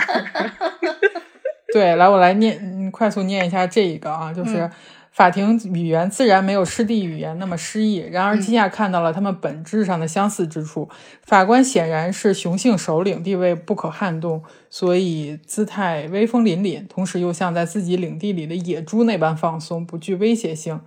[1.73, 4.69] 对，来我来念，快速念一下这一个啊，就是。
[5.11, 10.89] 法庭语言自然没有湿地语言那么诗意，然而基亚看到了他们本质上的相似之处。
[11.23, 20.81] 法官显然是雄性首领，地位不可撼动，所以姿态威风凛凛，同时又像在自己领地里的野猪那般放松，不具威胁性。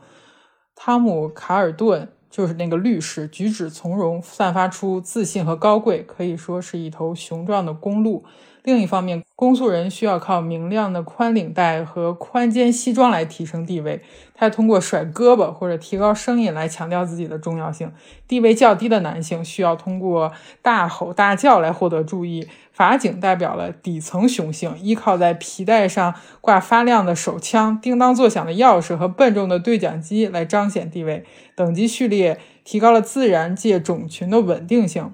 [0.74, 8.24] 汤姆·卡尔顿就是那个律师，举止从容，散发出自信和高贵，可以说是一头雄壮的公鹿。
[8.64, 14.02] 另一方面，公诉人需要靠明亮的宽领带和宽肩西装来提升地位。
[14.34, 17.92] 他通过甩胳膊或者提高声音来强调自己的重要性。
[18.28, 22.48] 地位较低的男性需要通过大吼大叫来获得注意。
[22.72, 31.24] 法警代表了底层雄性，依靠在皮带上挂发亮的手枪、叮当作响的钥匙和笨重的对讲机来彰显地位。
[31.56, 35.14] 等级序列提高了自然界种群的稳定性。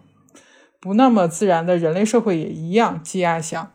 [0.79, 3.01] 不那么自然的人类社会也一样。
[3.03, 3.71] 积压想，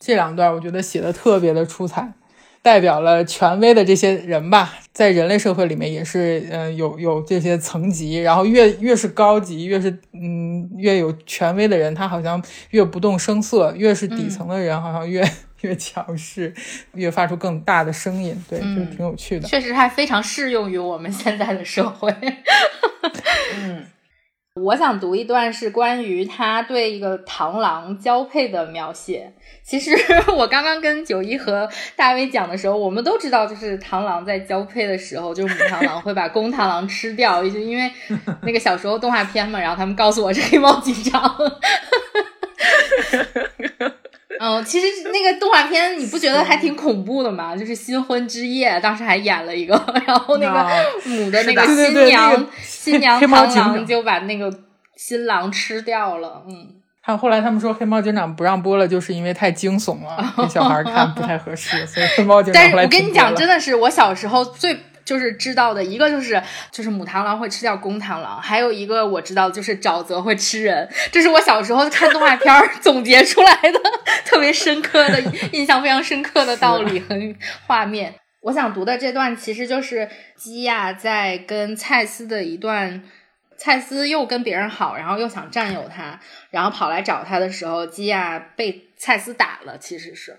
[0.00, 2.14] 这两段我觉得写的特别的出彩，
[2.62, 15.22] 代表了权威的这些人吧，在人类社会里面也是，嗯，有有这些层级，然后越越是高级，越是嗯越有权威的人，他好像越不动声色；越是底层的人，好像越
[15.60, 16.54] 越强势，
[16.94, 18.34] 越发出更大的声音。
[18.48, 19.46] 对，就挺有趣的。
[19.46, 22.10] 确实还非常适用于我们现在的社会。
[23.60, 23.84] 嗯。
[24.60, 29.32] 我想读一段是关于他对一个螳螂交配的描写。
[29.62, 29.96] 其实
[30.36, 37.90] 我刚刚跟九一和大威讲的时候，我们都知道，就是螳螂在交配的时候，就是母螳螂会把公螳螂吃掉，就因为
[38.42, 41.34] 那个小时候动画片嘛，然后他们告诉我是黑猫警长。
[44.44, 47.54] 嗯，其实那个动画片你不觉得还挺恐怖的吗？
[47.56, 50.68] 就是新婚之夜，当时还演了一个， 然后那个
[51.04, 54.52] 母的那个新娘新娘螳螂就把那个
[54.96, 56.42] 新郎吃掉了。
[56.48, 56.66] 嗯，
[57.00, 64.76] 还有后来他们说黑猫警长不让播了，就是因为太惊悚了，给小孩看不太合适，所以黑猫警长但是我跟你讲，真的是我小时候最。
[65.04, 73.80] 就是知道的一个就是就是母螳螂会吃掉公螳螂，还有一个我知道就是沼泽会吃人，这是我小时候看动画片 总结出来的
[74.24, 75.20] 特别深刻的
[75.52, 77.16] 印象非常深刻的道理和
[77.66, 78.14] 画面。
[78.42, 83.02] 我想读的这段其实就是基亚在跟蔡司的一段，
[83.56, 90.38] 蔡司又跟别人好，然后又想占有他，然后跑来找他的时候，基亚被蔡司打了，其实是，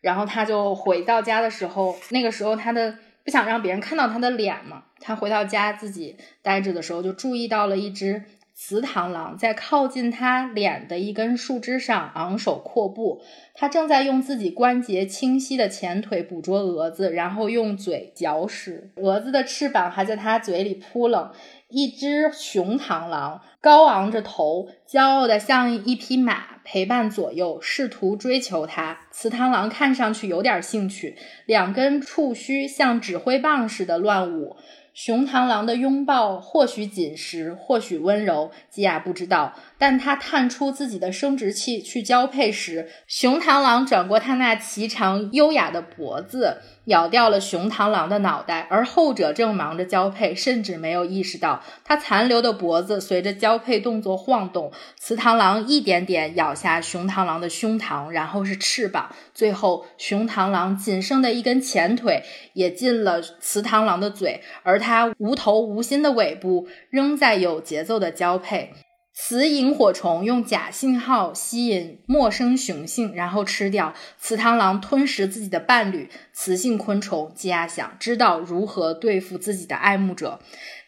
[0.00, 2.94] 然后他就回到家的时候，那个时候他的。
[3.28, 4.84] 不想让别人看到他的脸嘛？
[5.00, 13.20] 他回到家自己待着的时候，就注意到了一只雌螳螂在靠近他脸的一根树枝上昂首阔步。
[13.54, 18.92] 他正在用自己关节清晰的前腿捕捉蛾子，然后用嘴嚼食。
[18.96, 21.30] 蛾子的翅膀还在他嘴里扑棱。
[21.68, 29.06] 一只雄螳螂高昂着头，骄傲的像一匹马，陪伴左右，试图追求他。
[29.10, 34.54] 雌螳螂看上去有点兴趣，两根触须像指挥棒似的乱舞。
[34.92, 39.54] 雄螳螂的拥抱或许紧实，或许温柔，吉亚不知道。
[39.78, 46.58] 但他探出自己的生殖器去交配时，雄螳螂转过他那颀长优雅的脖子。
[46.88, 54.72] 咬掉了雄螳螂的脑袋，而后者正忙着交配，甚至没有意识到它残留的脖子随着交配动作晃动。
[54.98, 62.22] 雌螳螂一点点咬下雄螳螂的胸膛，然后是翅膀，最后雄螳螂仅剩的一根前腿
[62.54, 68.72] 也进了雌螳螂的嘴，而它无头无心的尾部仍在有节奏的交配。
[69.20, 73.92] 雌萤火虫用假信号吸引陌生雄性，然后吃掉。
[74.16, 76.08] 雌螳螂吞食自己的伴侣。
[76.32, 80.38] 雌性昆虫基亚想知道如何对付自己的爱慕者。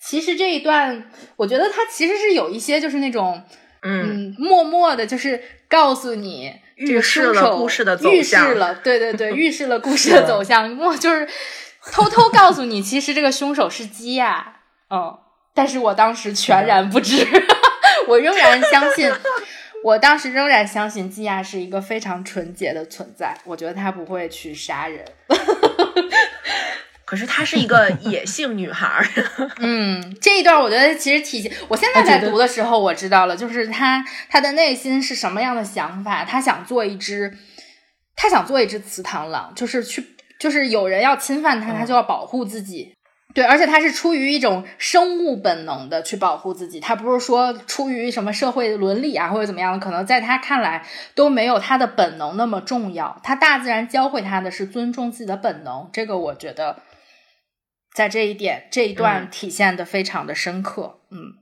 [0.01, 3.43] 其实这一段，我觉得它其实是有一些就是那种，
[3.83, 8.49] 嗯，默默的，就是告诉你预示了故事的走向。
[8.49, 10.71] 预示了，对对对， 预示了故事的走向。
[10.71, 11.29] 默就是
[11.91, 14.61] 偷偷告诉你，其实这个凶手是基亚。
[14.89, 15.19] 嗯，
[15.53, 17.27] 但是我当时全然不知。
[18.11, 19.11] 我仍然相信，
[19.85, 23.37] 我当时仍然相信基亚是一个非常纯洁的存在。
[23.45, 25.05] 我觉得她不会去杀人，
[27.07, 29.03] 可是她是一个野性女孩。
[29.59, 36.25] 嗯，这一段我觉得其实体现，我现在在读的时候我知道了，就是她她的内心是什么样的想法。
[36.25, 37.33] 她想做一只，
[38.17, 40.05] 她想做一只雌螳螂，就是去，
[40.39, 42.93] 就是有人要侵犯她，她就要保护自己。
[43.33, 53.21] 对，而且他是出于一种生物本能的去保护自己，他不是说出于什么社会伦理啊或者怎么样的，可能在他看来都没有他的本能那么重要。
[53.23, 56.83] 他大自然教会他的是尊重自己的本能，这个我觉得
[57.95, 61.01] 在这一点这一段体现的非常的深刻。
[61.11, 61.35] 嗯，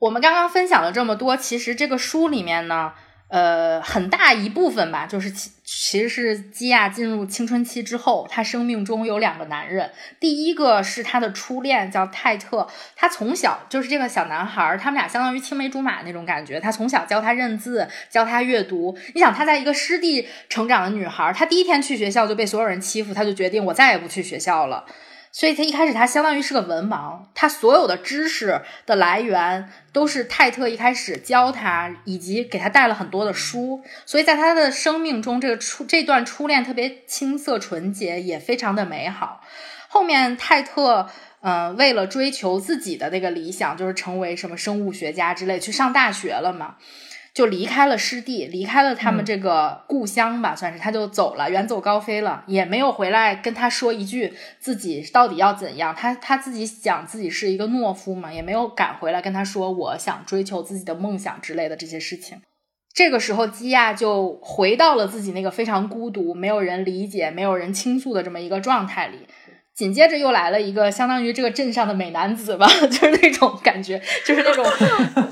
[0.00, 2.92] 我们刚刚分享了这么多，其实这个书里面呢。
[3.30, 9.92] 呃，很大一部分吧，就是其其实是基亚进入青春期之后，他生命中有两个男人。
[10.18, 12.66] 第一个是他的初恋，叫泰特。
[12.96, 16.58] 他从小就是这个小男孩，他们俩相当于青梅竹马那种感觉。
[16.58, 18.98] 他从小教他认字，教他阅读。
[19.14, 24.84] 你想，他在一个湿地成长的女孩，她第一天去学校就被所有人欺负，他就决定我再也不去学校了。
[25.32, 33.82] 所以他一开始他相当于是个文盲，他所有的知识的来源都是泰特一开始教他，以及给他带了很多的书。
[34.04, 39.40] 所以在他的生命中，这个初这段初恋特别青涩纯洁，也非常的美好。
[39.88, 41.08] 后面泰特
[41.42, 46.76] 嗯，为了追求自己的那个理想，就是成为什么生物学家之类，去上大学了嘛。
[47.32, 55.94] 就离开了湿地，离开了他们这个故乡吧，算是他就走了，远走高飞了，也没有回来跟他说一句自己到底要怎样。
[55.94, 62.40] 他他自己想自己是一个懦夫嘛，也没有赶回来跟他说我想追求自己的梦想之类的这些事情。
[62.92, 69.28] 这个时候，基亚就回到了自己那个非常孤独、没有人理解、没有人倾诉的这么一个状态里。
[69.80, 74.62] 紧接着又来了一个相当于这个镇上的美男子吧， 就是那种感觉，就是那种，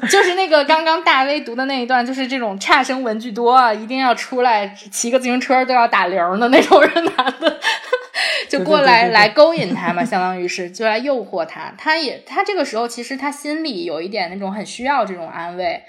[0.09, 7.61] 就是那个刚刚大 V 读的那一段，就是这种差生文具多啊，一定要出来骑个自行车都要打铃的那种人男的，
[8.49, 11.75] 就过来来勾引他嘛，相当于是就来诱惑他。
[11.77, 15.83] 他也他这个时候其实他心里有一点那种很需要这种安慰。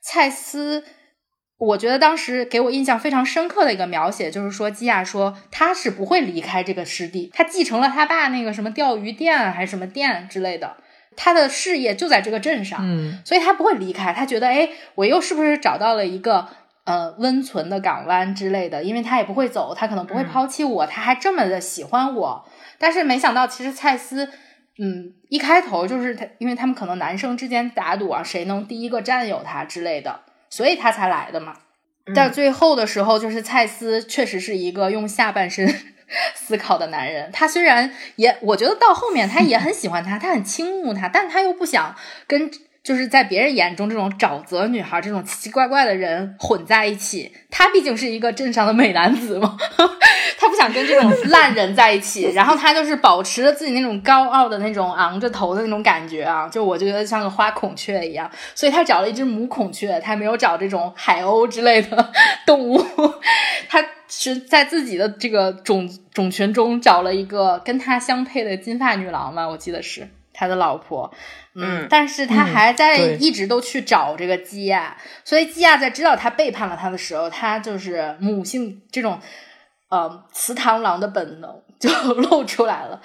[0.00, 0.82] 蔡司。
[1.64, 10.76] 我觉得当时给我印象非常深刻的一个描写，就是说基亚说他是不会离开这个湿地，他继承了他爸那个什么钓鱼店还是什么店之类的，
[11.16, 14.12] 他的事业就在这个镇上，嗯，所以他不会离开。
[14.12, 16.48] 他觉得，哎，我又是不是找到了一个
[16.82, 18.82] 呃温存的港湾之类的？
[18.82, 22.44] 因为他也不会走，他可能不会抛弃我，他还这么的喜欢我。
[22.78, 24.28] 但是没想到，其实蔡司，
[24.80, 30.22] 嗯，一开头就是他，因为他们可能男生之间打赌啊，谁能第一个占有他之类的。
[30.52, 31.56] 所以他才来的嘛，
[32.14, 35.66] 但最后的时候，就是蔡司确实是一个用下半身
[36.36, 37.32] 思考的男人。
[37.32, 41.96] 他虽然也，我觉得到后面他也很喜欢他，他很倾慕他，但他又不想
[42.26, 42.50] 跟。
[42.82, 47.32] 就是在别人眼中，这种沼泽女孩，这种奇奇怪怪的人混在一起。
[47.48, 49.56] 他毕竟是一个镇上的美男子嘛，
[50.36, 52.32] 他不想跟这种烂人在一起。
[52.32, 58.28] 然后他就是保持着自己那种高傲的那种昂着头的那种感觉啊，就我觉得像个花孔雀一样。
[58.54, 62.10] 所以他找了一只母孔雀，他没有找这种海鸥之类的
[62.44, 62.84] 动物。
[63.68, 71.12] 他是在自己的这个种种群中找了一个跟他相配的金发女郎嘛，我记得是他的老婆。
[71.54, 79.20] 嗯，但是他还在一直都去找这个基亚，所以基亚在知道他背叛了他的时候，他就是母性这种
[79.90, 83.02] 呃雌螳螂的本能就 露出来了，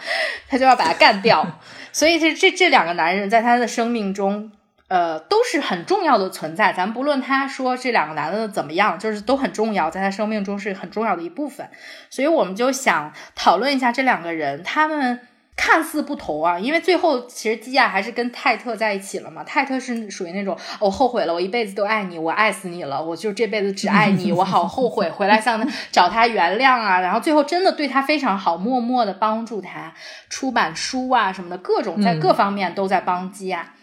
[0.48, 1.60] 他就要把他干掉。
[1.92, 4.50] 所以这这这两个男人在他的生命中，
[4.88, 6.72] 呃，都是很重要的存在。
[6.72, 11.70] 咱不论他说这两个男的怎么样，就是都很重要，在他生命中是很重要的一部分。
[12.10, 15.20] 所以我们就想讨论一下这两个人，他们。
[15.58, 19.44] 看似不同啊，因为最后其实基亚还是跟泰特在一起了嘛。
[19.44, 27.02] 泰特是属于那种我后悔了，我一辈子都爱你，我爱死你了，我就这辈子只爱你，我好后悔， 回来向他找他原谅啊。
[27.02, 29.94] 然后最后真的对他非常好，默默的帮助他
[30.30, 33.74] 出版书啊什么的，各种在各方面都在帮基亚。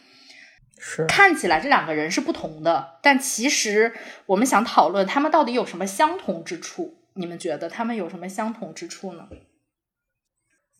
[0.78, 3.92] 是看起来这两个人是不同的，但其实
[4.26, 6.94] 我们想讨论他们到底有什么相同之处？
[7.14, 9.26] 你们觉得他们有什么相同之处呢？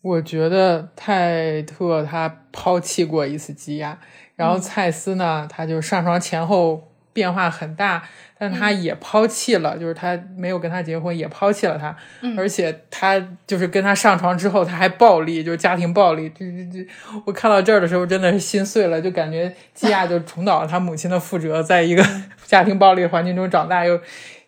[0.05, 3.97] 我觉得泰特他抛弃过一次基亚，
[4.35, 8.03] 然后蔡司呢，他就上床前后变化很大，
[8.37, 11.97] 但他也抛弃了，就是他没有跟他结婚，也抛弃了他，
[12.37, 16.87] 而且他就是跟他上床之后，他还暴力，就是家庭暴力，这这这，
[17.25, 22.05] 我看到这儿的时候真的是心碎了，就感觉基亚就重蹈了他母亲的覆辙，在一个
[22.45, 23.99] 家庭暴力环境中长大，又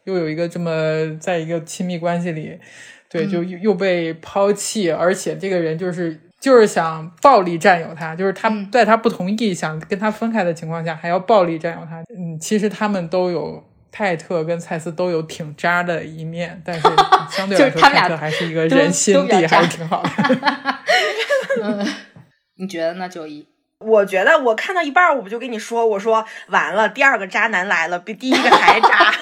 [0.03, 2.60] 又有一个这么在一个亲密关系里。
[3.10, 12.03] 对，就又被抛弃，而且这个人就是就是想暴力占有他，就是他在他不同意想跟他分开的情况下，还要暴力占有他。
[12.16, 16.82] 嗯，其实他们都有泰特跟蔡司都有挺渣的一面，但是
[17.32, 20.10] 相对来说，泰特还是一个人心地还是挺好的。
[21.64, 21.88] 嗯，
[22.58, 23.47] 你觉得呢，九一？
[23.80, 28.89] 我觉得我看到一半，我不就跟你说，我说完了，第二个渣男来了，比第一个还渣。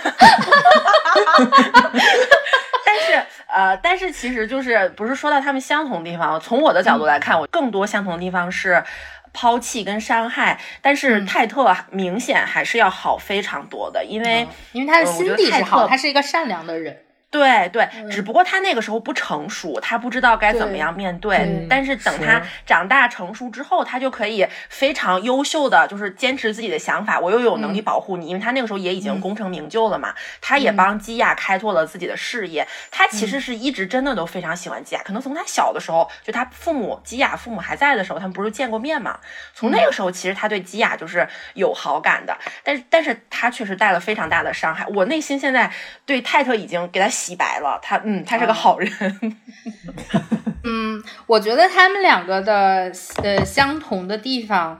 [3.55, 6.37] 呃，但是其实就是不是说到他们相同的地方。
[6.41, 8.83] 从我的角度来看，我更多相同的地方是
[9.31, 10.59] 抛弃跟伤害。
[10.81, 17.04] 但是泰特明显还是要好非常多的，因为因为他的心地是好，他是一个善良的人。
[17.35, 21.67] 对对，只不过他那个时候不成熟，他不知道该怎么样面对。
[21.69, 27.19] 但是等他长大成熟之后，他就可以非常优秀的，就是坚持自己的想法。
[27.19, 30.15] 我又有能力保护你，因为他那个时候也已经功成名就了嘛。
[30.39, 32.65] 他也帮基亚开拓了自己的事业。
[32.89, 39.19] 他其实是一直真的都非常喜欢基亚，可能从他小的时候，就他父母基亚父母还在的时候，他们不是见过面嘛？
[39.53, 42.37] 从那个时候，其实他对基亚就是有好感的。
[42.63, 44.85] 但是，但是他确实带了非常大的伤害。
[44.95, 45.69] 我内心现在
[46.05, 47.09] 对泰特已经给他。
[47.25, 48.91] 洗白了，他嗯，他是个好人。
[50.63, 52.91] 嗯，我觉得他们两个的
[53.23, 54.79] 呃相同的地方，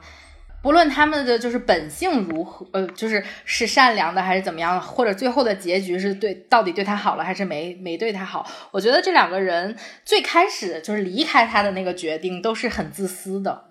[0.62, 8.48] 不论他们的就是本性如何，呃，就是是善良的还是怎么样，或者最后的结局是对到底对他好了还是没没对他好。
[8.70, 13.66] 我觉得这两个人最开始就是离开他的那个决定都是很自私的，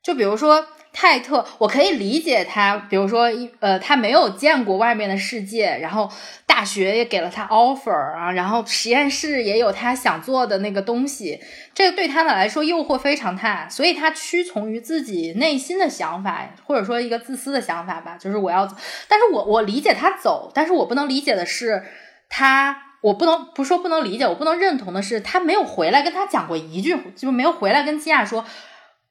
[0.00, 0.64] 就比如说。
[0.98, 3.28] 泰特，我可以理解他，比如说，
[3.60, 6.10] 呃，他没有见过外面的世界，然后
[6.46, 11.38] 大学也给了他 offer 啊，然后实验室也有他想做的那个东西，
[11.74, 18.66] 这个对他们来说诱惑非常大，所以他屈从于自己内心的想法，或者说一个自私的想法吧，就是我要，
[19.06, 21.84] 但是我我理解他走，但是我不能理解的是
[22.30, 28.42] 他我不能不说不能理解，我不能认同的是，他没有回来跟他讲过一句，就没有回来跟基亚说，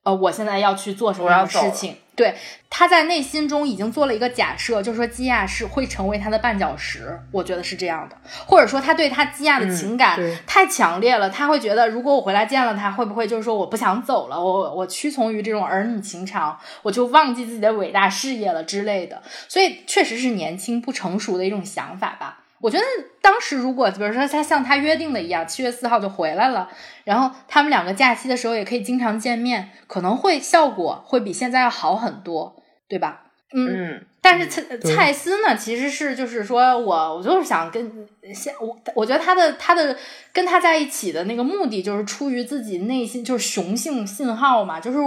[0.06, 1.98] 呃，我现在要去做什么事情。
[2.16, 2.34] 对，
[2.70, 7.20] 他在内心中已经做了一个假设，就是说基亚是会成为他的绊脚石。
[7.32, 19.22] 我觉得是这样的，或者说他对他基亚的情感太强烈了，他会觉得如果我回来见了他，会不会就是说我不想走了，我我屈从于这种儿女情长，我就忘记自己的伟大事业了之类的。
[19.50, 22.45] 所以确实是年轻不成熟的一种想法吧。
[22.62, 22.84] 我觉得
[23.22, 26.68] 当时如果比如说他像他约定的一样，七月四号就回来了，
[27.04, 32.56] 然后他们两个假期的时候也可以经常见面，可能会效果会比现在要好很多，
[32.88, 33.24] 对吧？
[33.54, 39.96] 嗯，但是蔡蔡司呢，其实是就是说我我就是想跟现我我觉得他的他的
[40.34, 44.98] 跟他在一起的那个目的就是出于自己内心就是雄性信号嘛，就是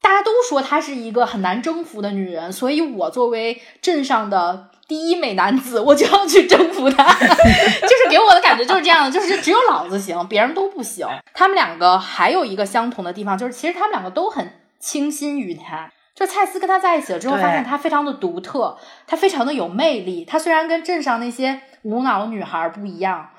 [0.00, 4.70] 大家都说她是一个很难征服的女人，所以我作为镇上的。
[4.88, 11.06] 第一美男子，我就要去征服他， 就是给我的感觉就是这样的， 就是只有老子行，别人都不行。
[11.34, 15.90] 他们两个还有一个相同的地方，就是其实他们两个都很倾心于他。
[16.14, 20.24] 就蔡司跟他在一起了之后，发现他非常的独特，他非常的有魅力。
[20.24, 23.30] 他虽然跟镇上那些无脑女孩不一样，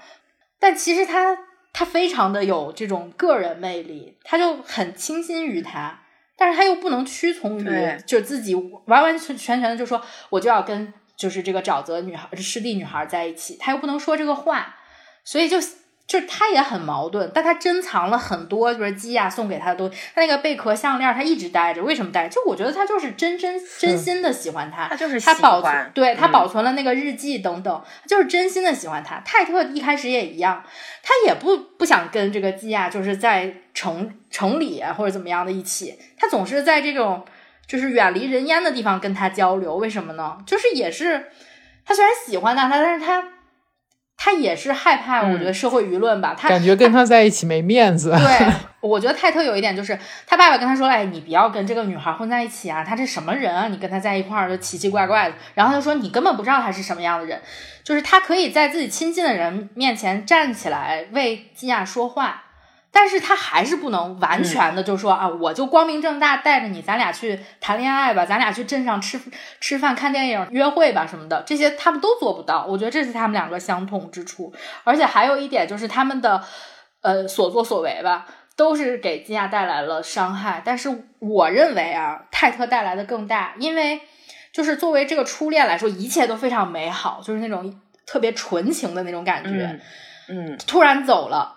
[0.59, 1.37] 但其实他
[1.71, 6.01] 他非常的有这种个人魅力，他就很倾心于他，
[6.37, 8.53] 但是他又不能屈从于，就自己
[8.85, 10.93] 完完全全的就说我就要跟。
[11.17, 14.75] 就是这个沼泽女孩，湿地女孩在一起，他又不能说这个话，
[15.23, 15.57] 所以就
[16.05, 17.31] 就他也很矛盾。
[17.33, 19.97] 但他珍藏了很多，就是基亚送给他的东西。
[20.13, 22.29] 他那个贝壳项链，他一直戴着，为什么戴？
[22.29, 29.19] 就我觉得他就是真真真心的喜欢他，他就是他保存，对他保存了那个日记等等，就是真心的喜欢他。
[29.25, 30.63] 泰特一开始也一样，
[31.01, 37.25] 他也不不想跟这个基亚就是在城城里或者怎么样的一起，他总是在这种。
[37.67, 40.37] 就是远离人烟的地方跟他交流，为什么呢？
[40.45, 41.25] 就是也是
[41.85, 43.23] 他虽然喜欢他，他但是他
[44.15, 46.35] 他也是害怕，我觉得社会舆论吧。
[46.35, 48.09] 他感觉跟他在一起没面子。
[48.11, 48.47] 对，
[48.81, 53.67] 我觉得泰特有一点就是他爸爸跟他说：“哎，你不要跟这个女孩混在一起啊，她这什么人啊？
[53.67, 57.39] 你跟她在一块儿就奇奇怪怪的。”然后他说：“你根本不知道她是什么样的人，
[57.83, 62.45] 就是他可以在自己亲近的人面前站起来为基亚说话。”
[62.89, 69.19] 但是他还是不能完全的，就说啊，我就光明正大带着你，咱俩去谈恋爱吧，咱俩去镇上吃
[69.59, 72.65] 吃饭、看电影、约会吧什么的，这些他们都做不到。
[72.65, 74.51] 我觉得这是他们两个相同之处。
[74.83, 76.43] 而且还有一点就是他们的
[77.01, 78.25] 呃所作所为吧，
[78.55, 80.63] 都是给金亚带来了伤害。
[80.65, 84.01] 但是我认为啊，泰特带来的更大，因为
[84.51, 89.79] 就是作为这个初恋来说，一切都非常美好，就是那种特别纯情的那种感觉。
[90.29, 91.56] 嗯，突然走了。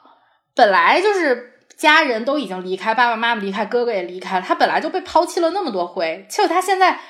[0.61, 7.01] 本来就是家人都已经离开，爸爸妈妈离开，哥哥也离开了，他本来就被抛弃了那么多回，结果他现在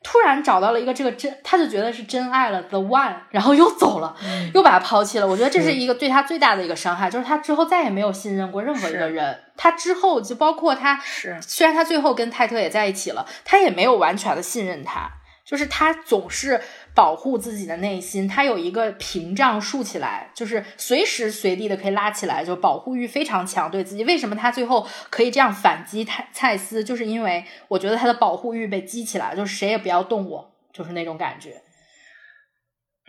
[0.00, 4.14] 突然找到了一个这个真，他就觉得是真爱了，the one，然后又走了，
[4.54, 5.26] 又把他抛弃了。
[5.26, 9.40] 我觉得这是一个对他最大的一个伤害，就是他之后再也没有信任过任何一个人。
[9.56, 15.10] 他之后就包括他，是虽然他最后跟泰特也在一起了，他也没有完全的信任他，
[15.44, 16.60] 就是他总是。
[16.94, 24.04] 保护自己的内心，他有一个屏障竖起来，就是随时随地的可以拉起来，就保护欲非常强，对自己。
[24.04, 26.82] 为什么他最后可以这样反击蔡蔡司？
[26.82, 31.62] 就是因为我觉得他的保护欲被激起来，就是谁也不要动我，就是那种感觉。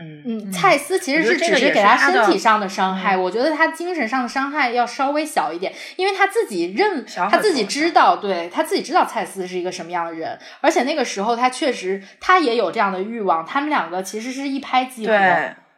[0.01, 0.23] 嗯。
[0.25, 15.13] 嗯，蔡司其实是只是给他身体上的伤害，我觉得他精神上的伤害要稍微小一点，因为他自己认，他自己知道，对他自己知道蔡司是一个什么样的人，而且那个时候他确实他也有这样的欲望，他们两个其实是一拍即合，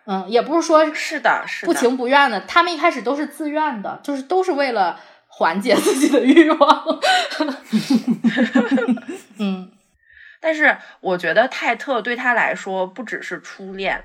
[0.05, 6.99] 嗯，也不是说是的，是不情不愿的，他们一开始都是自愿的，就是都是为了缓解自己的欲望，
[9.39, 9.71] 嗯，
[10.41, 14.03] 但是我觉得泰特对他来说不只是初恋。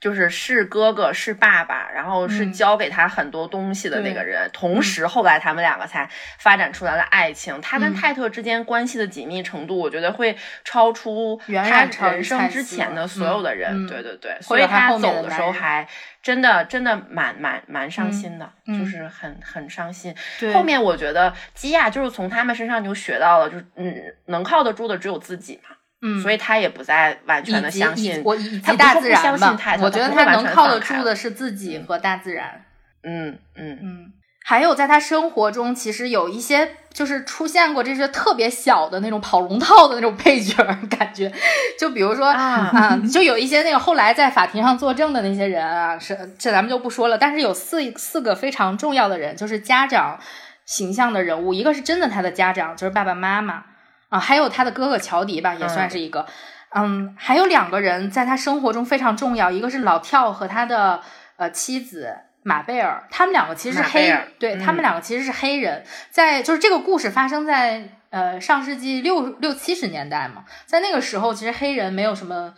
[0.00, 4.48] 就是是哥哥是爸爸，然后是教给他很多东西的那个人。
[4.52, 7.60] 同时，后来他们两个才发展出来了爱情。
[7.60, 13.86] 他跟泰特之间关系的紧密程度，我觉得会超出他人生之前的所有的人。
[13.86, 15.86] 对对对，所以他走的时候还
[16.22, 20.14] 真的真的蛮蛮蛮伤心的，就是很很伤心。
[20.52, 25.75] 后面我觉得基亚就是从他们身上就学到了，就是嗯，能靠得住的只有自己嘛。
[26.02, 29.56] 嗯，所以他也不再完全的相信我，以及大自然吧。
[29.80, 32.64] 我觉得他能靠得住的是自己和大自然。
[33.02, 34.12] 嗯嗯嗯。
[34.44, 40.54] 还有在他生活中，其实有一些就是出现过这些特别小的那种跑龙套的那种配角，
[40.88, 41.32] 感觉
[41.76, 47.18] 就比如说啊，就有一些那个后来在法庭上作证的那些人啊，是这咱们就不说了。
[47.18, 50.20] 但是有四四个非常重要的人，就是家长
[50.64, 53.64] 形象的人物，一个是真的他的家长，就是爸爸妈妈。
[54.08, 56.26] 啊，还有他的哥哥乔迪吧，也算是一个。
[56.74, 61.00] 嗯，还有两个人在他生活中非常重要，一个是老跳和他的
[61.36, 72.54] 呃妻子马贝尔，他们两个其实是黑，对他们两个其实是黑人，在就是这个故事发生在呃上世纪六六七十年代嘛，在那个时候，其实黑人没有什么。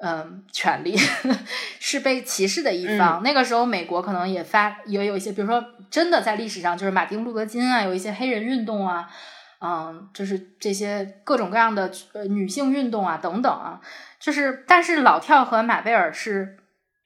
[0.00, 0.96] 嗯，权利
[1.80, 3.20] 是被歧视的一方。
[3.24, 5.60] 那个时候，美国可能也发也有一些，比如说，
[5.90, 9.10] 真的在历史上，就是马丁路德金啊，有一些黑人运动啊，
[9.60, 13.80] 嗯，就是这些各种各样的呃女性运动啊等等啊，
[14.20, 16.56] 就是，但是老跳和马贝尔是，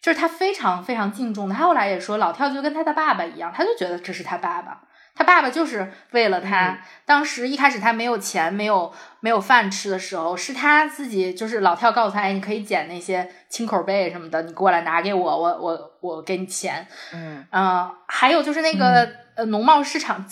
[0.01, 1.55] 就是他非常非常敬重的。
[1.55, 4.83] 他后来也说，老跳就跟他的爸爸一样，他就觉得这是他爸爸。
[5.15, 8.91] 他爸爸就是为了他，当时一开始他没有钱，没有
[9.21, 16.87] 没有饭吃的时候，是他自己就是老跳告诉他，哎，你可以捡那些青口贝什么的，你过来拿给我，我我我给你钱。
[17.13, 20.27] 嗯嗯，还有就是那个呃农贸市场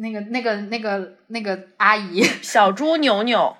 [0.00, 3.56] 那个那个那个那个阿姨小猪牛牛，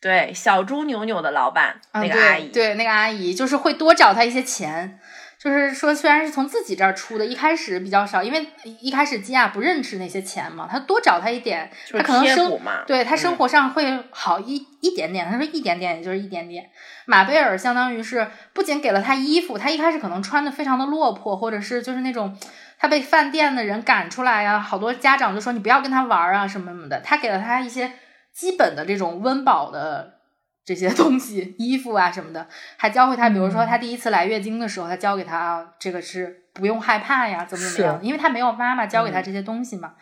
[0.00, 4.98] 对小猪牛牛的老板那个阿姨， 对那个阿姨就是会多找他一些钱。
[5.38, 8.46] 就是说，虽然是从自己这儿出的，一开始比较少，因为
[8.80, 15.28] 一开始基亚不认识那些钱嘛，他多找他一点，他可能生对他生活上会好一一点点。
[15.28, 16.70] 他说一点点，也就是一点点。
[17.06, 22.38] 马贝尔相当于是不仅给了他衣服，他一开始可能穿的非常的落魄，或者是就是那种
[22.82, 27.00] 他被饭店的人赶出来呀，好多家长就说你不要跟他玩啊什么什么的。
[27.00, 27.92] 他给了他一些
[28.34, 30.18] 基本的这种温饱的。
[30.64, 39.94] 这些 东西，衣服啊什么的，还教会他，比如说他第一次来月经的时候，他教给他啊，这个是不用害怕呀，怎么怎么样，因为他没有妈妈教给他这些东西嘛。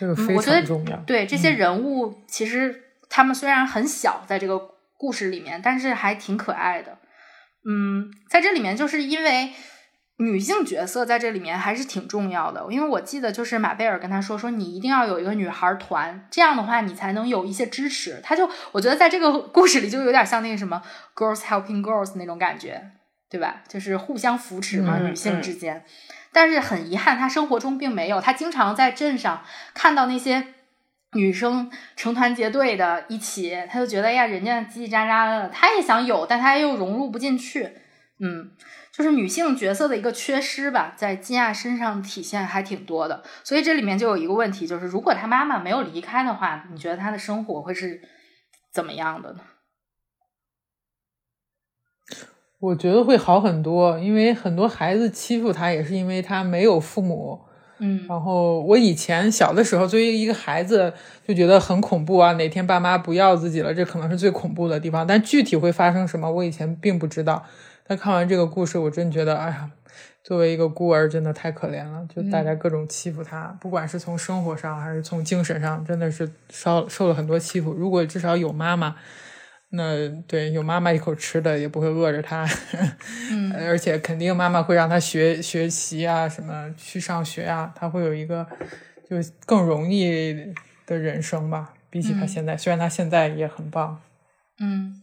[0.00, 0.96] 这个非常重要。
[1.06, 2.74] 对这些人物，其实
[3.08, 4.60] 他们虽然很小，在这个
[4.96, 6.98] 故事里面，但是还挺可爱的。
[7.64, 9.52] 嗯，在这里面，就是因为。
[10.20, 18.20] 女性角色在这里面还是挺重要的，因为我记得就是马贝尔跟他说说你一定要有一个女孩团，这样的话你才能有一些支持。
[18.22, 20.82] 他就我觉得在这个故事里就有点像那个什么
[21.14, 22.90] girls helping girls 那种感觉，
[23.30, 23.62] 对吧？
[23.66, 25.82] 就是互相扶持嘛，女性之间。
[26.34, 28.20] 但是很遗憾，他生活中并没有。
[28.20, 29.42] 他经常在镇上
[29.72, 30.48] 看到那些
[31.14, 37.70] 女生成团结队的一起，他就觉得呀，人家叽叽喳喳的，他也想有，但他又融入不进去。
[38.18, 38.50] 嗯。
[39.00, 48.02] 就是女性角色的一个缺失吧，在金亚身上体现还挺多的，所以这里面就有一个问题，就是如果她妈妈没有离开的话，你觉得她的生活会是
[48.70, 49.40] 怎么样的呢？
[52.58, 57.40] 我觉得会好很多，因为很多孩子欺负她也是因为她没有父母。
[57.78, 60.92] 嗯，然后我以前小的时候，作为一个孩子
[61.26, 65.06] 就觉得很恐怖啊，哪天爸妈不要自己了，这可能是最恐怖的地方。
[65.06, 67.46] 但具体会发生什么，我以前并不知道。
[67.90, 69.68] 那看完这个故事，我真觉得，哎呀，
[70.22, 72.06] 作为一个孤儿，真的太可怜了。
[72.06, 77.72] 就大家各种欺负他，不管是从生活上还是从精神上，真的是受受了很多欺负。
[77.72, 78.94] 如果至少有妈妈，
[79.70, 82.46] 那对有妈妈一口吃的，也不会饿着他。
[83.32, 88.46] 嗯， 而且肯定妈妈会让他学学习啊，什么去上学啊，他会有一个
[89.08, 90.54] 就更容易
[90.86, 91.74] 的人生吧。
[91.90, 94.00] 比起他现在，虽然他现在也很棒。
[94.60, 95.02] 嗯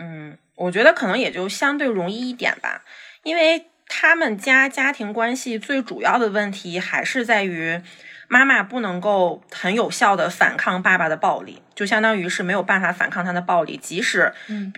[0.00, 0.36] 嗯。
[0.58, 2.82] 我觉得可能也就相对容易一点吧，
[3.22, 7.80] 因为他们家家庭关系最主要的问题还是在于
[8.26, 13.78] 妈妈不能够很有效的反抗爸爸的暴力，就相当于是没有办法反抗他的暴力。
[13.78, 14.32] 即使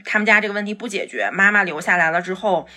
[0.05, 2.69] 他们家这个问题不解决，妈妈留下来了之后，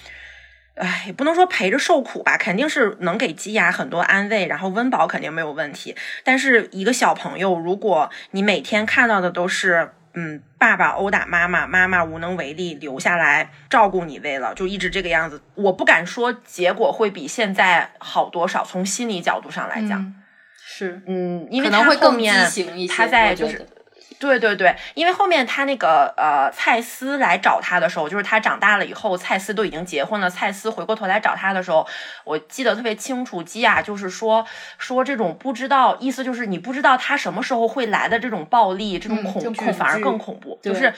[0.76, 5.96] 哎，也不能说陪着受苦吧，肯定是能给基雅很多安慰，然后温饱肯定没有问题。
[6.24, 9.92] 但是一个小朋友，如果你每天看到的都是。
[10.14, 15.42] 嗯，爸爸殴打妈妈，妈妈无能为力，留下来照顾你，为了就一直这个样子。
[15.56, 20.14] 我不敢说结果会比现在好多少，从心理角度上来讲，
[20.64, 22.34] 是，嗯，因为他后面
[22.90, 23.66] 他在就是。
[24.24, 30.30] 对对对，因为后面他那个呃，蔡司来找他的时候，就是他长大了以后，蔡司都已经结婚了。
[30.30, 31.86] 蔡司回过头来找他的时候，
[32.24, 33.44] 我记得特别清楚。
[33.44, 34.46] 基亚就是说
[34.78, 40.94] 说这种不知道，意思就是你不知道他什么时候会来的这种暴力，这种恐惧反而更恐怖，就是。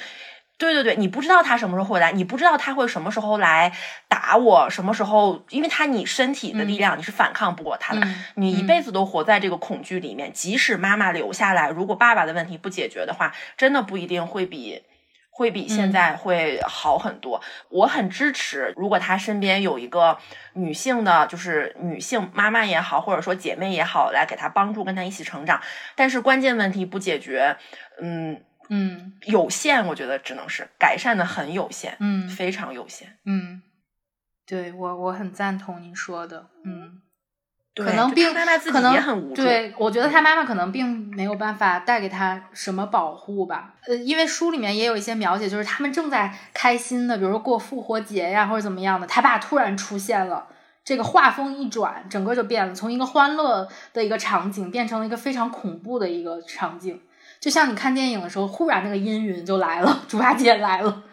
[0.57, 3.73] 对对对，你不知道他什么时候会来，你不知道他会什么时候来
[4.07, 10.31] 打我，什么时候，因为他你身体的力量你是反抗不过他的，你一辈子都活在这个恐惧里面。
[10.31, 14.81] 即使妈妈留下来，如果爸爸的问题不解决的话，真的不一定会比
[15.29, 17.41] 会比现在会好很多。
[17.67, 20.17] 我很支持，如果他身边有一个
[20.53, 25.59] 女性的，就是女性妈妈也好，或者说姐妹也好，来给他帮助，跟他一起成长。
[25.95, 27.57] 但是关键问题不解决，
[28.01, 28.39] 嗯。
[28.69, 33.61] 嗯，有限，我觉得只能是改善的很有限，嗯，非常有限，嗯，
[34.45, 37.01] 对我我很赞同你说的，嗯，
[37.75, 39.43] 可能并妈妈自己也很无助。
[39.43, 43.75] 对，我觉得他妈妈可能并没有办法带给他什么保护吧。
[43.87, 50.47] 呃，因为书里面也有一些描写，就是他们正在开心的，比如说过复活节呀，或者怎么样的，他爸突然出现了，
[50.83, 57.01] 这个画风一转，整个就变了，从一个欢乐的一个场景变成了一个非常恐怖的一个场景。
[57.45, 61.03] 就像你看电影的时候，忽然那个阴云就来了，猪八戒来了，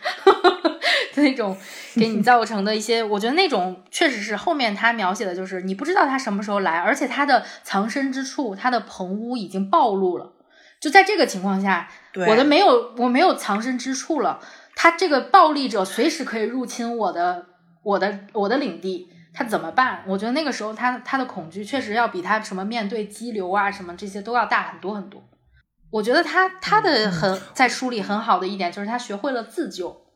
[1.17, 1.55] 那种
[1.95, 10.33] 给你造成的一些，我觉得那种确实是后面他描写的，就是你不知道他什么时候来，而且他的藏身之处，他的棚屋已经暴露了。
[10.81, 11.87] 就在这个情况下，
[12.27, 14.41] 我的没有，我没有藏身之处了。
[14.75, 17.45] 他这个暴力者随时可以入侵我的，
[17.83, 20.03] 我的，我的领地，他怎么办？
[20.07, 25.23] 我觉得那个时候他他的恐惧确实要比他什么面对激流啊什么这些都要大很多很多。
[25.93, 30.07] 我觉得他他的很在书里很好的一点就是他学会了自救，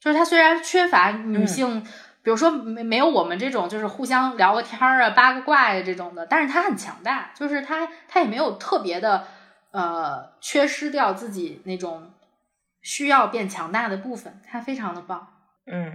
[0.00, 1.82] 就是他虽然缺乏女性，
[2.22, 9.26] 比如说没没有我们这种就是互相聊个天儿啊八个卦呀这种的，但是他很强大，就是他他也没有特别的
[9.70, 12.10] 呃缺失掉自己那种
[12.80, 15.28] 需要变强大的部分，他非常的棒。
[15.66, 15.94] 嗯，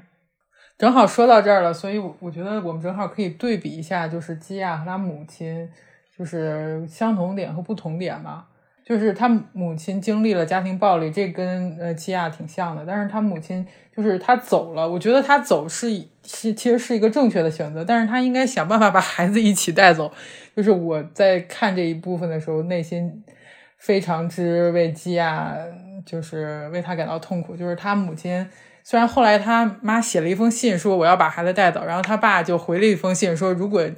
[0.78, 5.72] 正好说到这儿了，所以我我觉得我们正好可以对比一下，就是基亚和他母亲。
[6.18, 8.46] 就是相同点和不同点嘛，
[8.86, 12.86] 就是他母亲经历了家庭暴力，这跟呃基亚挺像的。
[12.86, 15.90] 但是他母亲就是他走了，我觉得他走是
[16.24, 20.12] 是其实是一个正确的选择，但是他应该想办法把孩子一起带走。
[20.56, 23.24] 就是我在看这一部分的时候，内心
[23.78, 25.58] 非常之为基亚，
[26.06, 27.58] 就是为他感到痛苦。
[27.58, 28.48] 就是他母亲
[28.84, 33.90] 虽然后来他妈写了一封信说我要把孩子带走，然后他爸就回了一封信说如果。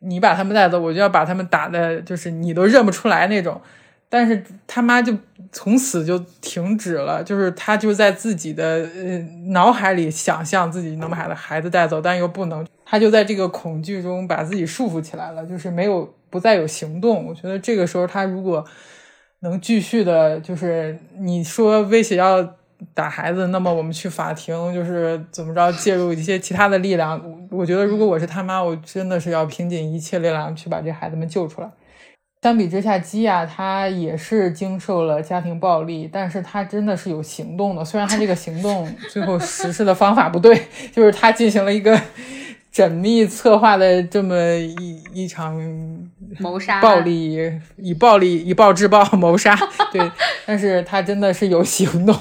[0.00, 3.60] 你把他们带走，我就要把他们打的，就是你都认不出来那种。
[4.08, 5.16] 但是他妈就
[5.52, 9.18] 从此就停止了，就是他就在自己的呃
[9.50, 17.26] 脑海里想象自己能把孩子带走，但又不能，他就在这个恐惧中把自己束缚起来了，就是没有不再有行动。
[17.26, 18.64] 我觉得这个时候他如果
[19.40, 22.57] 能继续的，就是你说威胁要。
[22.94, 27.20] 打孩子，那么我们去法庭，就是怎么着介入一些其他的力量。
[27.50, 31.70] 我觉得，如果我是他妈，我真的是要拼尽一切力量去把这孩子们救出来。
[32.40, 37.84] 相比之下，基亚他也是经受了家庭暴力，但是他真的是有行动的。
[37.84, 42.00] 虽然他这个行动 最后实施的方法不对，就是他进行了一个
[42.72, 45.60] 缜密策划的这么一一场
[46.38, 47.36] 谋杀暴力，
[47.76, 49.58] 以暴力以暴制暴 谋杀。
[49.90, 50.08] 对，
[50.46, 52.16] 但是他真的是有行动。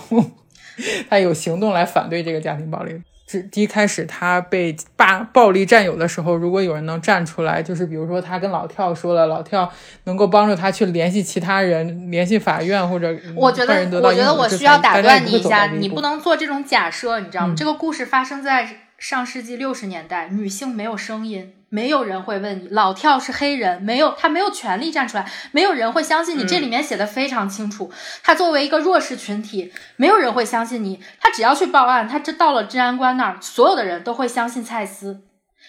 [1.10, 3.02] 他有行动来反对这个家庭暴力。
[3.30, 9.70] 是一开始他被霸暴力占有的时候，如果有人能站出来，就是比如说他跟老跳说了，老跳
[10.06, 17.54] 能够帮助他去联系其他人，联系法院或者我觉得我觉得我需要打断你一下，你不能做这种假设，你知道吗？
[17.58, 18.66] 这个故事发生在
[18.98, 21.52] 上世纪六十年代，女性没有声音。
[21.70, 26.46] 没有人会问你，老跳是黑人，没有他没有权利站出来，没有人会相信你。
[26.46, 27.92] 这里面写的非常清楚，
[28.24, 31.04] 他作为一个弱势群体，没有人会相信你。
[31.20, 35.24] 他只要去报案，他这到了治安官那儿，所有的人都会相信蔡司，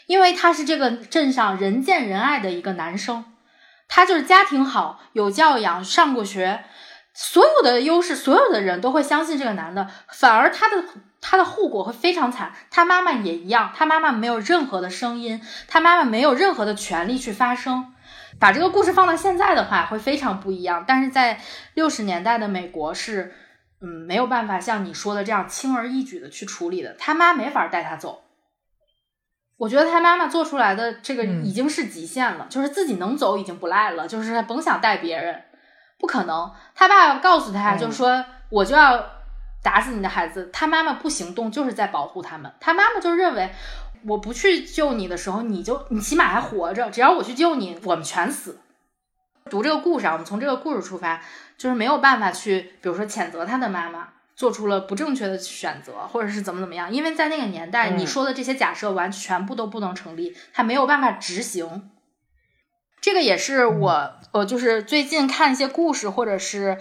[0.06, 3.24] 因为他是这个镇上人见人爱的一个男生，
[3.88, 6.64] 他就是家庭好，有教养，上过学，
[7.12, 10.84] 所有的优势，所有的人都会相信这个男的，反而他的。
[11.20, 17.92] 他的后果会非常惨，他妈妈也一样，他妈妈没有任何的声音，他妈妈没有任何的权利去发声。
[18.38, 20.84] 把这个故事放到现在的话，会非常不一样。
[20.86, 21.40] 但是在
[21.74, 23.34] 六十年代的美国是，
[23.80, 26.94] 嗯，没有办法像你说的这样轻而易举的去处理的。
[26.98, 28.22] 他妈没法带他走。
[29.56, 35.42] 我觉得他妈妈做出来的这个已经是极限了，就是自己能走已经不赖了，就是甭想带别人，
[35.98, 36.52] 不可能。
[36.76, 39.17] 他爸告诉他，就是说我就要。
[39.62, 42.52] 打死你的孩子，他妈妈不行动就是在保护他们。
[42.60, 43.50] 他妈妈就认为，
[44.06, 46.88] 我不去救你的时候，你就你起码还活着。
[46.90, 48.60] 只要我去救你，我们全死。
[49.50, 51.20] 读这个故事啊，我们从这个故事出发，
[51.56, 56.92] 就是没有办法去，比如说谴责他的妈妈做出了不正确的选择，或者是怎么怎么样。
[56.92, 61.90] 因为在那个年代，你说的这些假设完全部都不能成立，他没有办法执行。
[63.00, 66.78] 这个也是我，我就是最近看一些故事，或者是。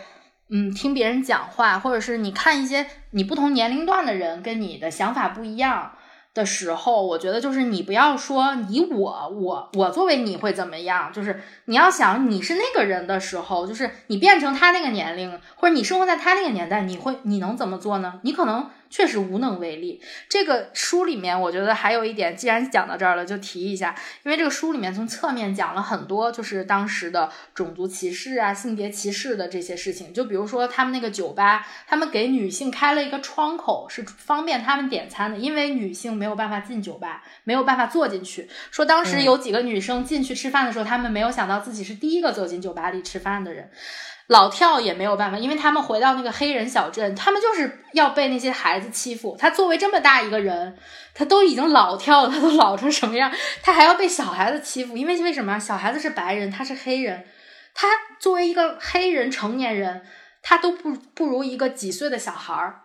[0.50, 5.92] 嗯，听别人讲话，或者是你看一些你不同年龄段的人跟你的想法不一样
[6.34, 18.20] 的时候，我觉得就是你不要说你我我我作为你会怎么样，就是你要想你是那个人的时候，就是你变成他那个年龄，或者你生活在他那个年代，你会你能怎么做呢？
[18.22, 20.02] 你可能确实无能为力。
[20.30, 30.14] 这个书里面，我觉得还有一点，既然讲到这儿了，就提一下，因为这个书里面从侧面讲了很多，就是当时的种族歧视啊、性别歧视的这些事情。
[30.14, 38.48] 就比如说他们那个酒吧，他们给女性开了一个窗口，是方便他们点餐的，因为女性没有办法进酒吧，没有办法坐进去。
[38.72, 43.70] 说当时有几个女生进去吃饭的时候，她们没有想到自己是第一个走进酒吧里吃饭的人。
[44.28, 49.38] 老跳也没有办法，因为他们回到那个黑人小镇，他们就是要被那些孩子欺负。
[49.40, 50.78] 他作为这么大一个人，
[51.14, 53.32] 他都已经老跳了，他都老成什么样，
[53.64, 54.98] 他还要被小孩子欺负？
[54.98, 55.58] 因为为什么？
[55.58, 57.26] 小孩子是白人，他是黑人，
[57.74, 57.88] 他
[58.20, 60.06] 作为一个黑人成年人，
[60.42, 62.82] 他都不不如一个几岁的小孩儿。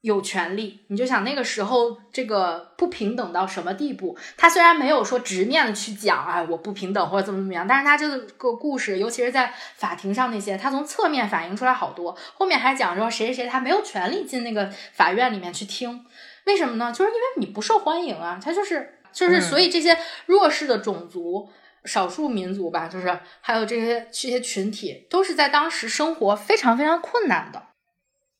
[0.00, 4.16] 有权利，你就想那个时候这个不平等到什么地步？
[4.36, 12.16] 他虽然没有说直面的去讲，哎，我不平等或者怎么怎么样，但是他这个故事，尤其是在法庭上那些，他从侧面反映出来好多。
[12.34, 16.04] 后面还讲说谁谁谁他没有权利进那个法院里面去听，
[16.44, 16.92] 为什么呢？
[16.92, 21.50] 就是因为你不受欢迎啊，他就是就是，所以这些弱势的种族、
[21.84, 27.64] 少数民族吧，就是还有这些这些群体，都是在当时生活非常非常困难的。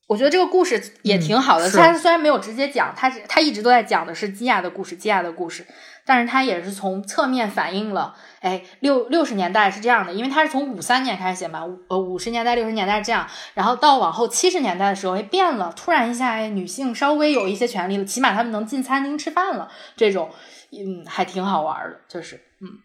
[0.09, 1.69] 我觉得这个故事也挺好的。
[1.69, 5.63] 他虽然没有直接讲，他他一直都在讲的是基亚的故事，基亚的故事，
[6.03, 20.31] 但是他也是从侧面反映了，哎，六六十年代是这样的，因为他是从五三年开始写嘛，呃，五十年代、六十年代这样，然后到往后七十年代的时候，哎，变了，突然一下，哎，女性稍微有一些权利了，起码她们能进餐厅吃饭了，这种，
[20.71, 22.79] 嗯，还挺好玩的，就是，嗯，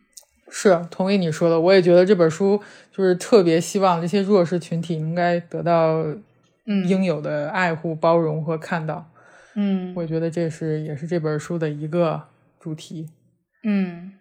[0.51, 2.61] 是同意你说的，我也觉得这本书
[2.95, 6.05] 就是特别希望这些弱势群体应该得到。
[6.65, 9.11] 应有的爱护、包容和看到，
[9.55, 13.11] 嗯，我觉得这是也是这本书的一个主题。
[13.63, 14.13] 嗯，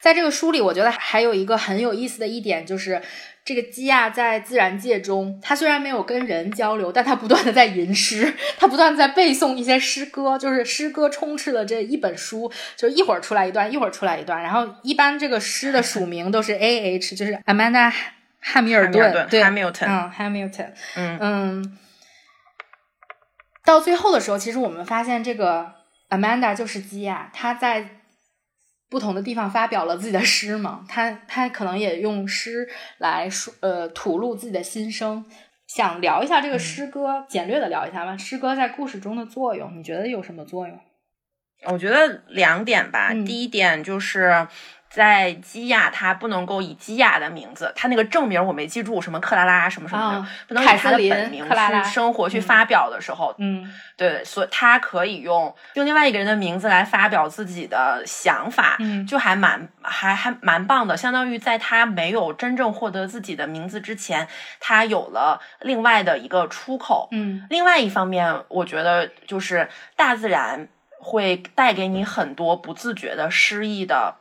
[0.00, 3.02] 在这个书里，我觉得还有一个很有意思的一点，就是
[3.44, 17.92] 这个基亚在自然界中，他虽然没有跟人交流，但他不断的在吟诗，他不断在背诵一些诗歌，就是诗歌充斥了这一本书，就是一会儿出来一段，一会儿出来一段，然后一般这个诗的署名都是 A H，就是 Amanda。
[18.48, 21.78] 汉密尔顿，对，Hamilton，嗯，Hamilton，嗯嗯，
[23.64, 25.74] 到最后的时候，其实我们发现这个
[26.10, 27.88] Amanda 就是基亚，她在
[28.88, 32.68] 不同的地方发表了自己的诗嘛， 她她可能也用诗
[32.98, 35.26] 来说，呃，吐露自己的心声。
[35.66, 38.16] 想聊一下这个诗歌，简略的聊一下吧。
[38.16, 40.78] 诗歌在故事中的作用，你觉得有什么作用？
[41.64, 44.46] 我觉得两点吧，第一点就是。
[44.96, 64.26] 在基亚，他不能够以基亚的名字，他那个正名我没记住，什么克拉拉什么什么的，不能以他的本名去生活去发表的时候，嗯，对，所以他可以用用另外一个人的名字来发表自己的想法，嗯，就还蛮还还蛮棒的，相当于在他没有真正获得自己的名字之前，
[64.60, 70.66] 他有了另外的一个出口，嗯，另外一方面，我觉得就是大自然
[70.98, 74.14] 会带给你很多不自觉的诗意的。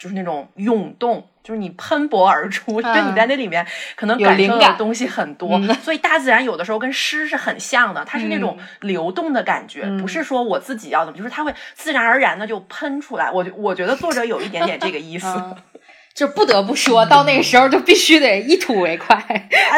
[0.00, 13.30] 就是那种涌动，就是你喷薄而出， 因为你在那里面可能感受的东西很多，所以大自然有的时候跟诗是很像的，它是那种流动的感觉，不是说我自己要怎么，就是它会自然而然的就喷出来。
[13.30, 15.28] 我我觉得作者有一点点这个意思。
[16.12, 19.74] 就不得不说到那个时候，就必须得一吐为快啊！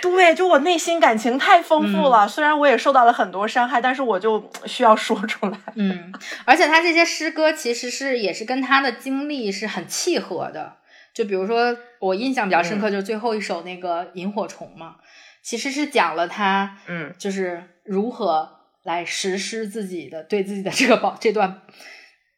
[0.00, 5.58] 对，就我内心感情太丰富了，虽然我也受到了很多伤害，但是我就需要说出来。
[5.74, 6.12] 嗯，
[6.46, 10.78] 而且他这些诗歌其实是也是跟他的经历是很契合的。
[11.12, 14.96] 就比如说，我印象比较深刻，就是最后一首那个萤火虫嘛，
[15.42, 18.48] 其实是讲了他，嗯，就是如何
[18.82, 21.60] 来实施自己的对自己的这个保这段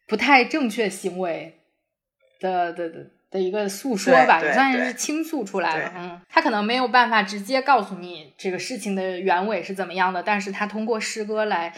[0.09, 1.61] 不太正确行为
[2.40, 3.15] 的的的。
[3.30, 5.92] 的一个诉说吧，也算是倾诉出来了。
[5.96, 11.74] 嗯，他可能没有办法直接告诉你这个事情的原委是怎么样的，但是他通过诗歌来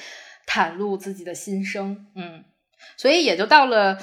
[0.47, 2.07] 袒露自己的心声。
[2.15, 2.45] 嗯，
[2.97, 3.99] 所以也就到了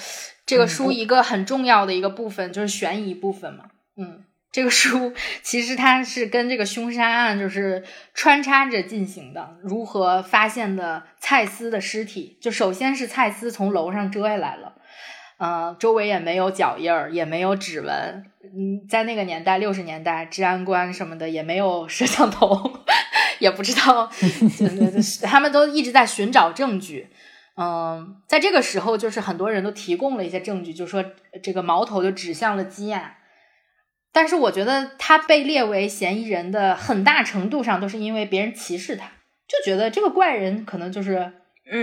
[0.46, 3.66] 这个书一个很重要的一个部分，就是悬疑部分嘛。
[3.98, 7.84] 嗯，这个书其实它是跟这个凶杀案就是
[8.14, 9.58] 穿插着进行的。
[9.62, 12.38] 如何发现的蔡司的尸体？
[12.42, 14.76] 就首先是蔡司从楼上折下来了。
[15.38, 18.26] 嗯，周围也没有脚印儿，也没有指纹。
[18.44, 22.72] 嗯，在那个年代，六十年代，治安官什么的也没有 摄像头，
[23.40, 24.10] 也不知道，
[25.24, 27.10] 他们都一直在寻找证据。
[27.58, 31.04] 嗯，在这个时候，就是很多人都提供了一些证据，就说
[31.44, 33.18] 这个矛头就指向了基亚。
[34.14, 39.06] 但是，我觉得他被列为嫌疑人的很大程度上都是因为别人歧视他，
[39.48, 41.34] 就觉得这个怪人可能就是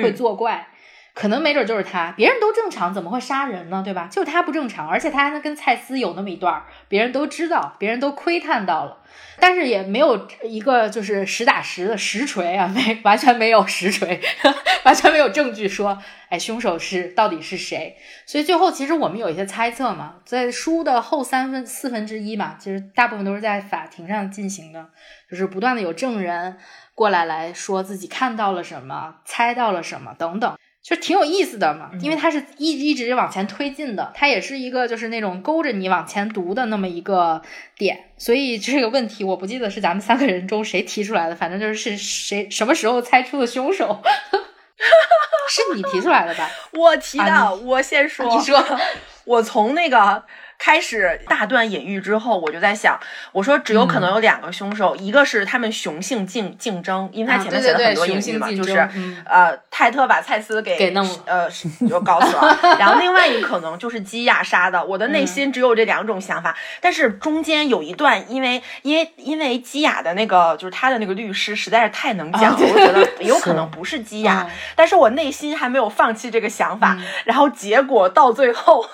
[0.02, 0.68] 会作怪。
[1.14, 3.82] 可能没准就是他，别人都正常，怎么会杀人呢？
[3.84, 4.08] 对吧？
[4.10, 8.96] 就是他不正常，而且他还能跟蔡司有那么一段，别人都知道，别人都窥探到了，
[9.38, 14.20] 但是也没有一个就是实打实的实锤啊，没完全没有实锤，
[14.84, 15.98] 完全没有证据说，
[16.30, 17.94] 哎，凶手是到底是谁？
[18.24, 24.88] 所以最后其实我们有一些猜测嘛，在书的后三分四分之一嘛，其实大部分都是在法庭上进行的，
[25.30, 26.56] 就是不断的有证人
[26.94, 30.56] 过来来说自己看到了什么，猜到了什么等等。
[30.82, 37.40] 就挺有意思的嘛，因为它是一一直往前推进的，它也是一个就是那种勾着你往前读的那么一个
[37.76, 44.02] 点，所以这个问题我不记得是咱们三个人中谁提出来的，反正就是是谁什么时候猜出的凶手，
[45.48, 46.50] 是你提出来的吧？
[46.74, 48.62] 我提的，我先说，你说，
[49.24, 50.24] 我从那个。
[50.64, 52.96] 开始大段隐喻之后，我就在想，
[53.32, 58.88] 我说只有可能有两个凶手，一个是他们雄性竞竞争，因为他前面写了很多隐喻嘛，就是
[59.26, 61.50] 呃泰特把蔡司给给弄 呃
[61.88, 64.84] 就搞死了，然后另外一个可能就是基亚杀的。
[64.84, 78.86] 我的内心只有这两种想法，但是中间有一段，因为因为因为基亚的那个就是他的那个律师实在是太能讲了，我觉得 有可能不是基亚，但是我内心还没有放弃这个想法，然后结果到最后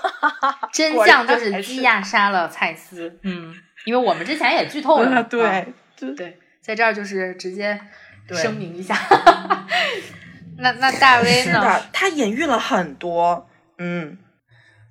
[0.72, 1.57] 真 相就是。
[1.60, 3.54] 基亚杀了蔡司，嗯，
[3.84, 5.66] 因为我们之前也剧透了， 对，
[6.16, 7.78] 对，在这儿就是直接
[8.30, 8.96] 声明一下。
[10.58, 11.80] 那那大威呢？
[11.92, 13.48] 他隐喻了很多，
[13.78, 14.18] 嗯，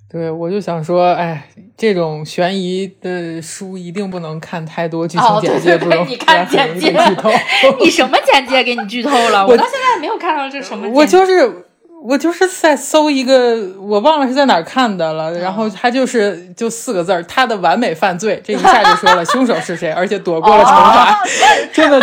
[0.10, 7.30] 对，我就想说，哎，这种悬疑的书一定不能看太多剧情简介，不能你看简介剧透。
[7.84, 9.46] 你什么简介给你剧透了？
[9.46, 11.67] 我到现在没有看到这什么，我就是。
[12.04, 15.34] 我就是在搜一个，我忘了是在哪儿看的了。
[15.34, 21.24] 然后他就是就四个字儿，他的完美犯罪，这一下就说了凶手是谁， 而且躲过了惩罚，
[21.74, 22.00] 真的，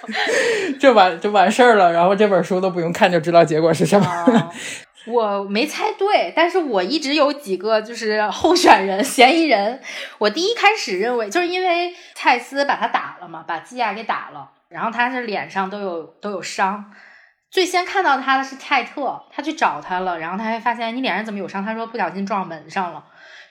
[0.78, 1.92] 这完就完事儿了。
[1.92, 4.52] 然后这本书都不用看就知道结果是什么。
[5.06, 9.80] 我没猜对，但是我一直有几个就是候选人、嫌疑人。
[10.18, 16.84] 我第一开始认为就是因为蔡司把他打了嘛，把基亚给打了，然后他是脸上都有都有伤。
[17.50, 21.64] 最先看到他的是泰特，他去找他了，然后他还发现你脸上怎么有伤？
[21.64, 23.04] 他说不小心撞门上了。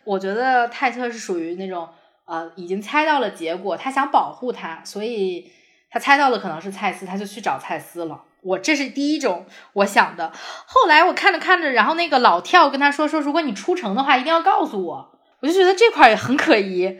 [0.03, 1.89] 我觉得泰特是属于那种
[2.25, 5.51] 呃，已经猜到了结果，他想保护他，所以
[5.89, 8.23] 他猜到了可能是蔡司，他就去找蔡司了。
[8.43, 10.31] 我这是第一种我想的。
[10.67, 15.19] 后来我看着看着，然后那个老跳跟他说说，如果你出城的话，一定要告诉我。
[15.39, 16.99] 我就觉得这块也很可疑。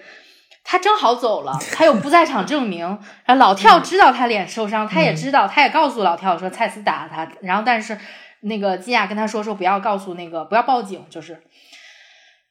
[0.68, 2.86] 他正好走了，他有不在场证明。
[3.24, 7.30] 然后老跳知道他脸受伤，他也知道，他也告诉老跳说蔡司打了他。
[7.42, 7.98] 然后但是
[8.42, 11.44] 那个基亚跟他说说不要告诉那个不要报警，就是。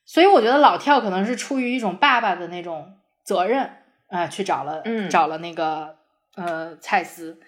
[0.06, 2.94] 所以我觉得老跳可能是出于一种爸爸的那种
[3.24, 3.68] 责任
[4.08, 5.96] 啊，去找了找了那个
[6.36, 7.40] 呃蔡司。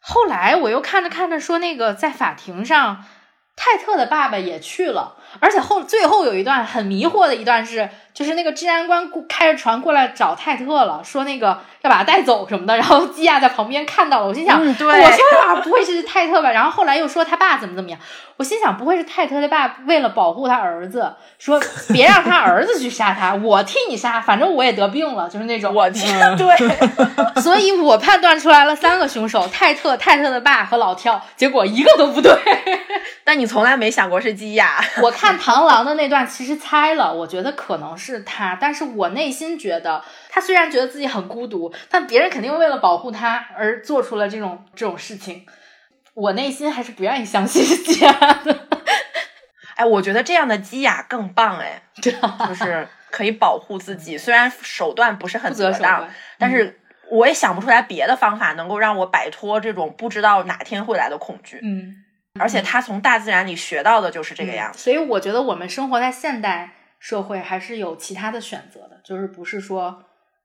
[0.00, 3.04] 后来我又看着看着说那个在法庭上。
[3.54, 14.84] 泰特的爸爸也去了，而且后最后有一段很迷惑的一段是，就是那个治安官开着船过来找泰特了，说那个要把他带走什么的，然后基亚在旁边看到了，我心想，我说
[15.46, 16.50] 啊，不会是泰特吧？
[16.50, 17.98] 然后后来又说他爸怎么怎么样，
[18.36, 21.60] 我心想不会是泰特的爸为了保护他儿子，说
[21.92, 32.32] 别让他儿子去杀他， 我替你杀，反正我也得病了，就是那种我天， 对，所以我判断出来了三个凶手：泰特、泰特的爸和老跳，结果一个都不对。
[33.24, 34.82] 但你从来没想过是基亚？
[35.00, 45.46] 我看螳螂的那段，其实猜了，我觉得可能是他，但是我内心觉得，他虽然觉得自己很孤独，但别人肯定为了保护他而做出了这种这种事情。
[46.14, 48.68] 我内心还是不愿意相信基亚的。
[49.76, 52.10] 哎，我觉得这样的基亚更棒，哎， 就
[52.54, 56.08] 是可以保护自己，虽然手段不是很得当，
[56.38, 61.60] 但是我也想不出来别的方法能够让我摆脱这种不知道哪天会来的恐惧。
[61.62, 61.96] 嗯。
[62.40, 70.02] 而且他从大自然里学到的就是这个样子，所以我觉得我们生活在现代社会还是有其他的选择的，就是不是说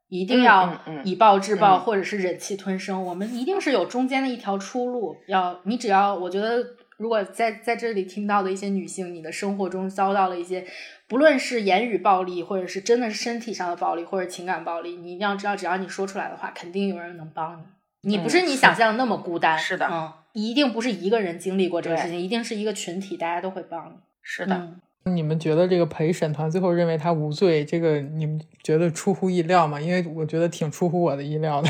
[0.10, 5.18] 一定要以暴制暴或者是忍气吞声，我们一定是有中间的一条出路。
[5.28, 6.64] 要你只要，我觉得
[6.98, 10.66] 如果在在这里听到的一些女性，你的生活中遭到了一些
[11.08, 17.64] 不论是言语暴力，或者是真的是身体上的暴力或者情感暴力，你一定要知道，只要你说出来的话，肯定有人能帮你。
[18.02, 20.14] 你不是你想象的那么孤单，是的，嗯。
[20.34, 23.94] 一定不是一个人经历过这个事情，一定是一个群体，大家都会帮你。
[24.22, 24.76] 是的，
[25.16, 29.80] 你们觉得这个陪审团最后认为他无罪，这个你们觉得出乎意料吗？
[29.80, 31.70] 因为我觉得挺出乎我的意料的，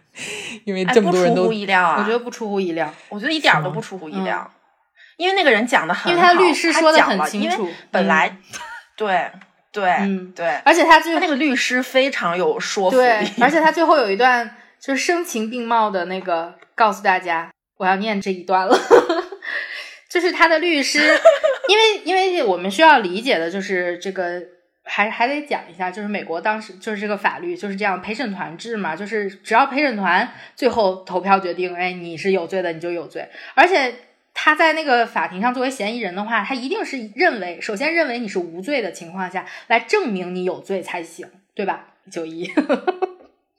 [0.64, 1.96] 因为这么多人都出乎意料啊。
[1.98, 4.50] 我觉得不出乎意料，我觉得一点都不出乎意料，
[5.16, 8.36] 因为那个人讲的很，因为他律师说的很清楚，本来
[8.96, 9.30] 对
[9.72, 9.90] 对
[10.34, 13.04] 对，而且他最后那个律师非常有说服力，
[13.40, 17.50] 而且他最后有一段就是声情并茂的那个告诉大家。
[17.76, 18.78] 我要念这一段了，
[20.08, 21.20] 就是他的律师，
[21.68, 24.42] 因为因为我们需要理解的就是这个，
[24.82, 33.94] 还还得讲一下，就是美国当时就是这个法律就是这样陪审团制嘛，就是只要陪审团最后投票决定，哎，你是有罪的，你就有罪，而且
[34.34, 41.94] 他在那个法庭上作为嫌疑人的话，他一定是认为首先认为你是无罪的情况下来证明你有罪才行，对吧？
[42.10, 42.50] 九一。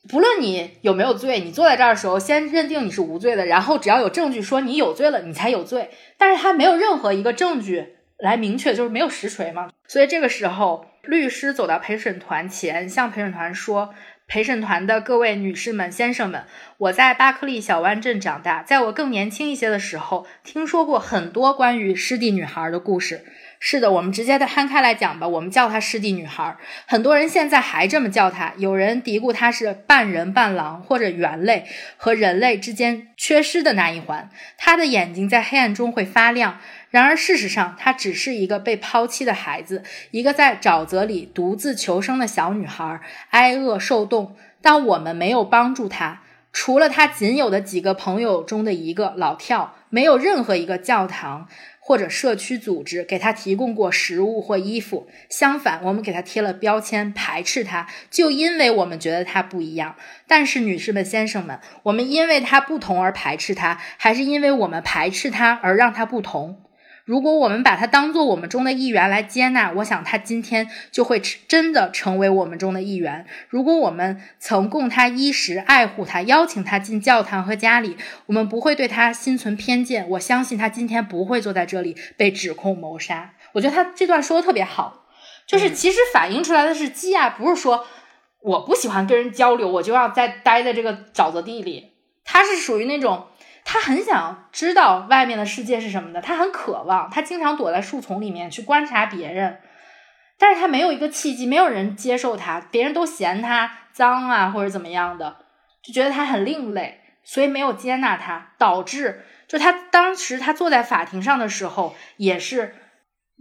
[0.08, 5.89] 不论你有没有罪，你坐在这儿的时候，先认定你是无罪的，然后只要有证据说你有罪了，你才有罪。
[6.16, 9.70] 但是他没有任何一个证据来明确，就是没有实锤嘛。
[9.88, 13.93] 所以这个时候，律师走到陪审团前，向陪审团说
[14.28, 16.43] ：“陪审团的各位女士们、先生们，
[16.78, 23.26] 我在巴克利小湾镇长大，在我更年轻一些的时候，听说过很多关于湿地女孩的故事。”
[23.57, 25.28] 是的，我们直接的摊开来讲吧。
[25.28, 26.55] 我们叫她湿地女孩，
[26.86, 28.53] 很多人现在还这么叫她。
[28.57, 31.66] 有人嘀咕她是半人半狼或者猿类，
[31.97, 34.30] 和人类之间缺失的那一环。
[34.57, 36.59] 她的眼睛在黑暗中会发亮。
[36.96, 44.34] 然而事实上，她只是一个被抛弃的孩子，一个在沼泽里独自求生的小女孩，挨饿受冻。
[44.62, 46.22] 但我们没有帮助她，
[46.54, 51.50] 除了她仅有的几个朋友中的一个老跳，没有任何一个教堂。
[51.88, 59.96] 或者社区组织给她提供过食物或衣服，相反，我们给她贴了标签，排斥她，就因为我们觉得她不一样。
[60.26, 66.62] 但是，女士们、先生们，我们因为她不同而排斥她，还是因为我们排斥她而让她不同？
[67.06, 73.28] 如果我们把他当做我们中的一员来接纳，我想他今天就会真的成为我们中的一员。
[73.47, 77.95] 如果我们曾供他衣食，爱护他，邀请他进教堂和家里，
[78.26, 80.10] 我们不会对他心存偏见。
[80.10, 83.36] 我相信他今天不会坐在这里被指控谋杀。
[83.53, 85.06] 我觉得他这段说的特别好，
[85.45, 87.86] 就是其实反映出来的是基亚不是说
[88.41, 91.91] 我不喜欢跟人交流，我就要在待在这个沼泽地里，
[92.24, 93.28] 他是属于那种。
[93.66, 99.59] 他很想知道外面的世界是什么的，他很渴望，他经常躲在树丛里面去观察别人，
[100.39, 105.36] 但是他没有一个契机，没有人接受他，别人都嫌他脏啊或者怎么样的，
[105.84, 112.76] 就觉得他很另类，所以没有接纳他，导致就他当时他坐在法庭上的时候也是。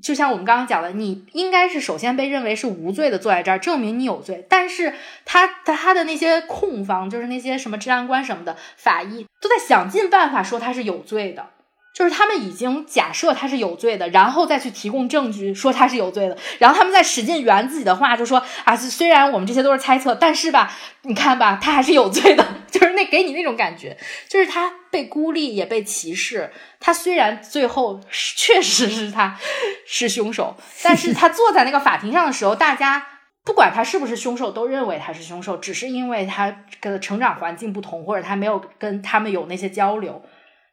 [0.03, 4.45] 就像我们刚刚讲的，你应该是首先被认为是无罪的，坐在这儿证明你有罪。
[4.49, 4.93] 但是
[5.25, 11.47] 他他的那些控方，就是那些什么治安官什么的法医，都在想尽办法说他是有罪的。
[11.95, 20.73] 就是他们已经假设他是有罪的，然后再去提供证据说他是有罪的，然后他们再使劲圆自己的话，就说啊，虽然我们这些都是猜测，但是吧，
[21.03, 23.97] 你看吧，他还是有罪的， 就是那给你那种感觉，
[24.29, 26.51] 就是他被孤立也被歧视。
[26.81, 29.39] 他虽然最后确实是他
[29.87, 33.07] 是凶手，但是他坐在那个法庭上的时候，大家
[33.45, 40.21] 不管他是不是凶手，都认为他是凶手，只是因为他跟成长环境不同，或者他没有跟他们有那些交流，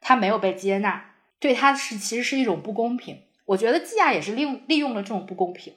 [0.00, 1.04] 他没有被接纳。
[1.42, 5.74] 对他是其实是一种不公平，我觉得季亚也是利用利用了这种不公平。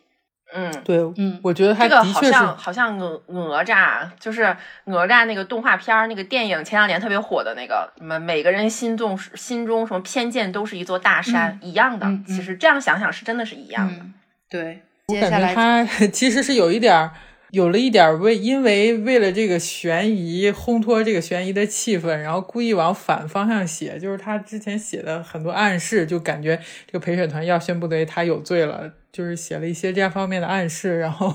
[0.53, 12.07] 嗯，对，嗯，我觉得他这个好像好像哪哪吒，就是哪吒那个动画片儿那个电影，前两年特别火的那个什么每个人心中心中什么偏见都是一座大山一样的。
[12.27, 14.05] 其实这样想想是真的是一样的。
[14.47, 17.11] 对，接下来他 其实是有一点儿。
[17.55, 31.33] 有了一点为，因为为了这个悬疑烘托这个悬疑的气氛，然后故意往反方向写，就是他之前写的很多暗示，就感觉这个陪审团要宣布的他有罪了，就是写了一些这方面的暗示，然后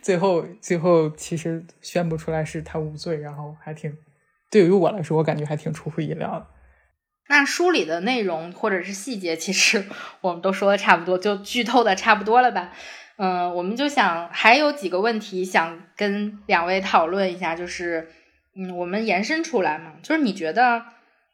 [0.00, 3.92] 最后最后其实宣布出来是他无罪，然后还挺
[4.52, 6.46] 对于我来说，我感觉还挺出乎意料的。
[7.28, 9.84] 那书里的内容或者是细节，其实
[10.22, 12.72] 我们都说的差不多，就剧透的差不多了吧。
[13.22, 18.08] 嗯，我们就想还有几个问题想跟两位讨论一下，就是，
[18.56, 20.86] 嗯，我们延伸出来嘛，就是你觉得，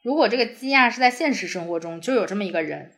[0.03, 2.91] 如果这个基亚是在现实生活中就有这么一个人，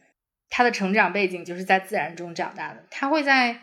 [0.49, 3.61] 他的成长背景就是在自然中长大的，他会在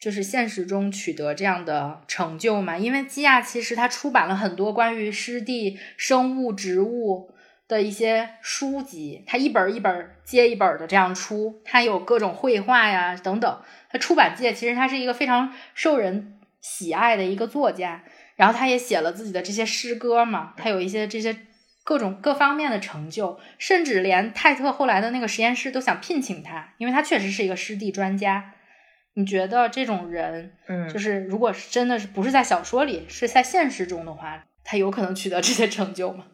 [0.00, 2.78] 就是现实中取得这样的成就吗？
[2.78, 7.33] 因为基亚其实他出版了很多关于湿地生物、植物
[7.66, 13.62] 的一些书籍，他一本一本接一本的这样出，他有各种绘画呀等等。
[14.00, 18.04] 出版界其实他是一个非常受人喜爱的一个作家，
[18.36, 21.36] 然后他也写了自己的这些诗歌嘛，他有一些这些
[21.84, 28.52] 各种各方面的成就，甚至连泰特后来的那个实验室都想聘请他，因为他确实是一个湿地专家。
[29.16, 36.26] 你觉得这种人，嗯，就是如果是真的是不是在小说里，是在现实中的话，他有可能取得这些成就吗？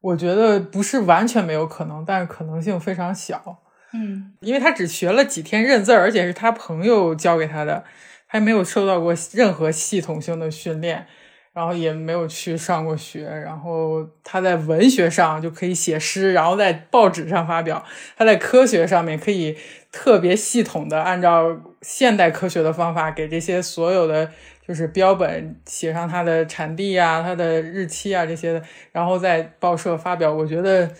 [0.00, 3.58] 我觉得不是完全没有可能，但是可能性非常小。
[3.92, 7.84] 嗯，因为他只学了几天认字儿，而且是他朋友教给他的，
[8.26, 11.06] 还没有受到过任何系统性的训练。
[11.54, 17.82] 然然后也没有去上过学，然后他在文学上就可以写诗，然后在报纸上发表；
[18.16, 19.58] 他在科学上面可以
[19.90, 24.30] 特别系统的按照现代科学的方法给这些所有的
[24.68, 28.62] 就是标本写上它的产地啊、它的日期啊这些的，
[28.92, 30.30] 然后在报社发表。
[30.30, 30.90] 我觉得，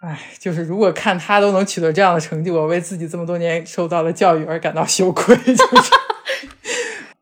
[0.00, 5.36] 哎，就是如果看他都能取得这样的成绩，我为自己这么多年受到的教育而感到羞愧。
[5.38, 5.92] 就是。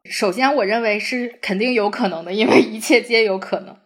[0.11, 3.77] 首先，我认为是肯定有可能的，因为一切皆有可能。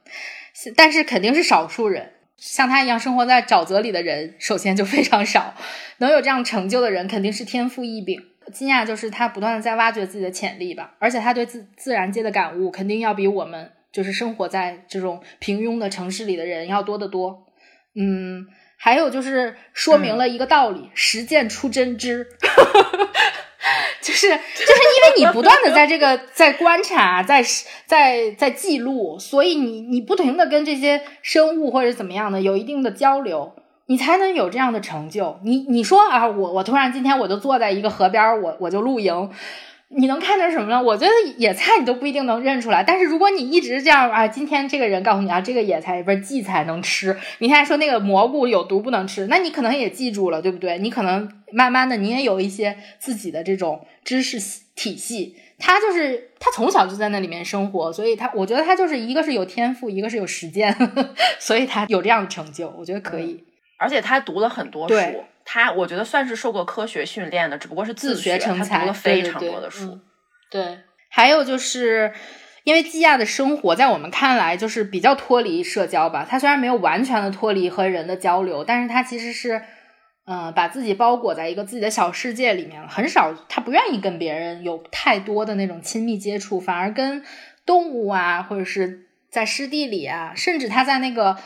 [0.76, 5.54] 但是肯定是少数人，像他一样生活在沼泽里的人，首先就非常少。
[5.98, 8.20] 能有这样成就的人，肯定是天赋异禀。
[8.52, 17.46] 金亚就是他不断的在挖掘自己的潜力吧，而且他对自自然界的感悟，肯定要比我们就是生活在这种平庸的城市里的人要多得多。
[17.94, 18.46] 嗯，
[18.76, 22.26] 还有就是说明了一个道理：实践出真知。
[24.00, 27.44] 就是就是因为你不断的在这个在观察，在
[27.84, 33.54] 在在记录，所以你你不停的跟这些生物或者怎么样的有一定的交流，
[33.88, 35.40] 你才能有这样的成就。
[35.42, 39.30] 你你说啊，我我突然今天我就坐在一个河边，我我就露营。
[39.90, 40.82] 你能看见什么呢？
[40.82, 50.78] 我觉得野菜你都不一定能认出来，但是如果你一直这样啊，今天这个人告诉你啊，这个野菜不是荠菜能吃，明天说那个蘑菇有毒不能吃，那你可能也记住了，对不对？
[50.80, 54.38] 你可能慢慢的你也有一些自己的这种知识
[54.74, 55.34] 体系。
[55.58, 60.76] 他就是他从小就在那里面生活，所以他我觉得他就是一个是有天赋，一个是有实践，
[61.40, 63.42] 所以他有这样的成就，我觉得可以。
[63.78, 65.24] 而且他读了很多书。
[65.50, 69.98] 他我觉得算是受过科学训练的，只不过是自学成才，读了非常多的书。
[70.50, 72.12] 对，还有就是
[72.64, 76.26] 因为基亚的生活在我们看来就是比较脱离社交吧。
[76.28, 79.62] 他虽然没有完全的脱离和人的交流，但是他其实是
[80.26, 87.24] 嗯把自己包裹在一个自己的小世界里面，很少他不愿意跟别人有太多的那种亲密接触，反而跟
[87.64, 91.38] 动物啊或者是在湿地里啊，甚至他在那个。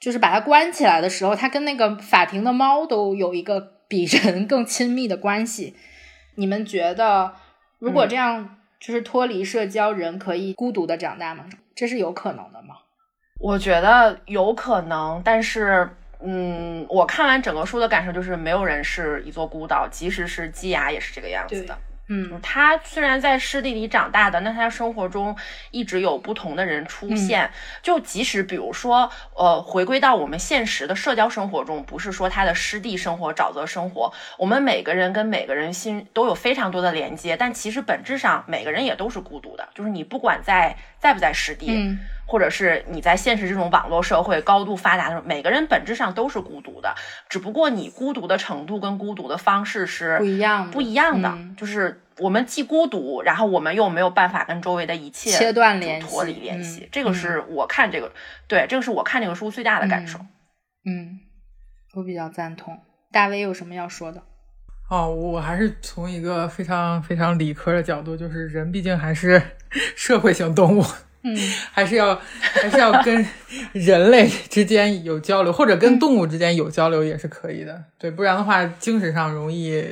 [0.00, 5.76] 就是把它关起来的时候，它跟那个法庭的猫都有一个比人更亲密的关系。
[6.36, 7.34] 你们觉得，
[7.78, 11.44] 如果这样就是脱离社交，人可以孤独的长大吗？
[11.74, 12.76] 这是有可能的吗？
[13.38, 15.88] 我觉得有可能，但是，
[16.22, 21.76] 嗯，我看完整个书的感受就是，没有人是一座孤岛，即使是基雅也是这个样子的。
[22.12, 25.36] 嗯，他虽然在湿地里长大的，那他生活中
[25.70, 27.48] 一直有不同的人出现。
[27.82, 39.68] 就即使比如说，呃，回归到我们现实的社交生活中，不是说他的湿地生活、沼泽生活，我们每个人跟每个人心都有非常多的连接，但其实本质上每个人也都是孤独的。
[39.72, 41.96] 就是你不管在在不在湿地。
[42.30, 46.94] 或者是你在现实这种网络社会高度发达的时候，每个人本质上都是孤独的，
[47.28, 51.36] 只不过你孤独的程度跟孤独的方式是不一样不一样的。
[51.56, 56.88] 就是我们既孤独，然后我们又没有办法跟周围的一切切断联系、脱离联系。
[56.92, 58.12] 这个是我看这个，
[58.46, 60.20] 对，这个是我看这个书最大的感受。
[60.86, 61.18] 嗯，
[61.94, 62.78] 我比较赞同。
[63.10, 64.22] 大威有什么要说的？
[64.88, 69.42] 哦，我还是从一个非常非常理科的角度，就是人毕竟还是
[69.96, 70.84] 社会性动物。
[71.22, 71.36] 嗯，
[71.72, 73.26] 还是要还是要跟
[73.72, 77.84] 人类之间有交流，或者跟动物之间有交流也是可以的。
[77.98, 79.84] 对，不然的话，精神上容易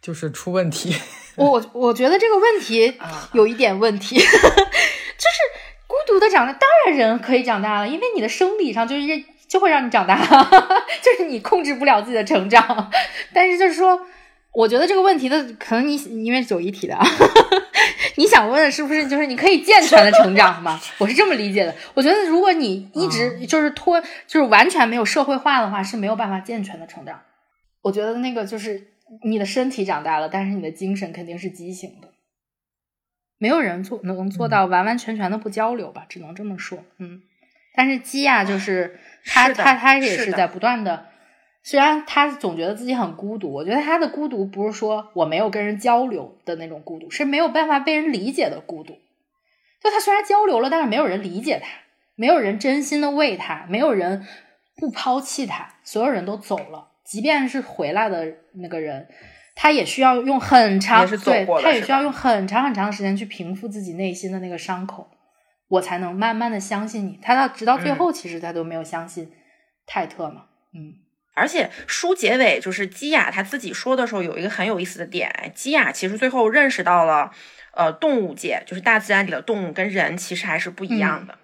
[0.00, 0.96] 就是出问题。
[1.36, 2.94] 我我觉得这个问题
[3.32, 5.38] 有一点问题， 就是
[5.86, 9.02] 孤独的长大，当然人可以长大了，因为你的生理上就是
[9.48, 10.16] 就会让你长大，
[11.02, 12.90] 就是你控制不了自己的成长。
[13.32, 14.00] 但是就是说。
[14.54, 16.96] 我觉得这个问题的可能你因为九一体的，
[18.16, 20.80] 你想问的是不是就是你可以健全的成长吗？
[20.98, 21.74] 我是这么理解的。
[21.94, 27.20] 我觉得如果你一直就是脱，就是完全没有社会化的话，是没有办法健全的成长。
[27.82, 28.92] 我觉得那个就是
[29.24, 32.08] 你的身体长大了，但是你的精神肯定是畸形的。
[33.38, 36.06] 没有人做能做到完完全全的不交流吧？
[36.08, 36.78] 只能这么说。
[36.98, 37.22] 嗯，
[37.74, 41.06] 但是基亚就是他他他也是在不断的。
[41.66, 48.92] 虽然他总觉得自己很孤独，我觉得他的孤独不是说我没有跟人交流的那种孤独，是没有办法被人理解的孤独。
[49.80, 51.68] 就他虽然交流了，但是没有人理解他，
[52.16, 54.26] 没有人真心的为他，没有人
[54.76, 56.90] 不抛弃他，所有人都走了。
[57.02, 59.08] 即便是回来的那个人，
[59.54, 65.08] 他也需要用很长，对，他也需要用很长很长的时间去平复自己内心的那个伤口，
[65.68, 67.18] 我才能慢慢的相信你。
[67.22, 69.32] 他到直到最后，其实他都没有相信
[69.86, 71.03] 泰特嘛，嗯。
[71.34, 75.52] 而且书结尾就是基亚他自己说的时候，有一个很有意思的点。
[75.54, 77.30] 基亚其实最后认识到了，
[77.74, 81.38] 呃，动物界就是大自然里的动物跟人其实还是不一样的。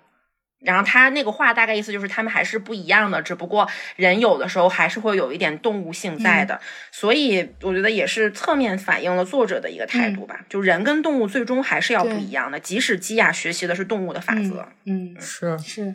[0.61, 6.61] 然后他那个话大概意思就是他们还是不一样的，只不过人有的时候还是会有一点动物性在的，
[6.93, 15.59] 所以我觉得也是侧面反映了作者的一个态度吧，就人跟动物最终还是要不一样的，即使基亚学习的是动物的法则，嗯，是。
[15.59, 15.95] 是，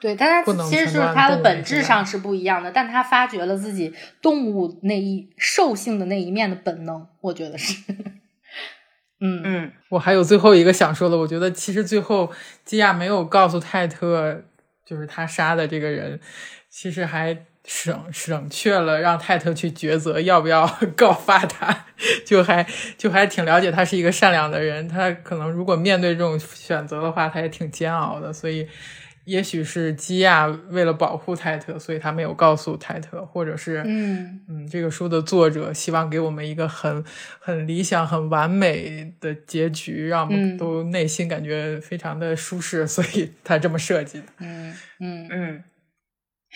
[0.00, 3.92] 对，但他其实是他的本质上是不一样的，但他发掘了自己
[4.22, 7.82] 动物那一兽性的那一面的本能，我觉得是。
[9.20, 12.30] 嗯嗯，我还有最后一个想说的，我觉得其实最后
[12.64, 14.44] 基亚没有告诉泰特，
[14.86, 16.20] 就是他杀的这个人，
[16.70, 20.64] 其实还省省却了让泰特去抉择要不要
[20.96, 21.86] 告发他，
[22.24, 22.64] 就还
[22.96, 28.68] 就还挺了解他是一个善良的人，他可能如果面对这种选择的话，他也挺煎熬的，所以。
[29.28, 37.04] 也许是基亚为了保护泰特，所以他没有告诉泰特，或者是嗯嗯，这个书的作者希望给我们一个很
[37.38, 44.24] 很理想、很完美的结局，让我们都内心感觉非常的舒适，所以他这么设计的。
[44.40, 45.64] 嗯嗯嗯，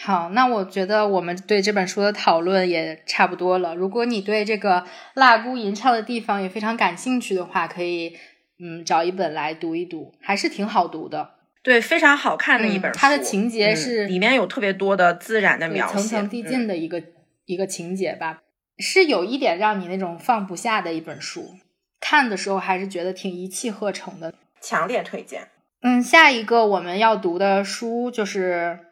[0.03, 3.74] 好，那我觉得我们对这本书的讨论也差不多了。
[3.74, 8.16] 如果你对这个蜡姑吟唱的地方也非常感兴趣的话，可以
[8.59, 11.41] 嗯找一本来读一读，还是挺好读的。
[11.62, 12.98] 对，非常好看的一本书。
[12.98, 17.02] 它的情节是里面有特别多的自然的描写，层层递进的一个
[17.44, 18.43] 一个情节吧，
[18.78, 21.55] 是有一点让你那种放不下的一本书。
[22.01, 25.48] 看的时候还是觉得挺一气呵成的，强烈推荐。
[25.82, 28.80] 嗯，下一个我们要读的书就是《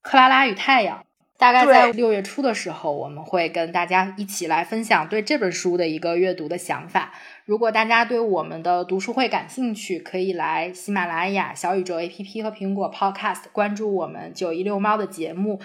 [0.00, 0.98] 克拉拉与太阳》。
[1.38, 7.12] 大概在六月初的时候，我们会跟大家一起来分享对这本书的一个阅读的想法。
[7.44, 15.60] 如果大家对我们的读书会感兴趣，可以来喜马拉雅、小宇宙 APP 和苹果 Podcast 关注我们九一六猫的节目。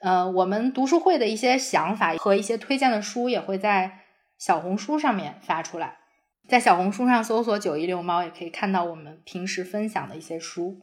[0.00, 3.98] 呃，我们读书会的一些想法和一些推荐的书也会在
[4.38, 5.98] 小红书上面发出来，
[6.48, 10.78] 在小红书上搜索“九一六猫”也可以看到我们平时分享的一些书。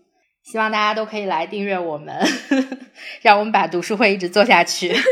[0.46, 2.16] 希望大家都可以来订阅我们，
[3.24, 4.96] 让我们把读书会一直做下去。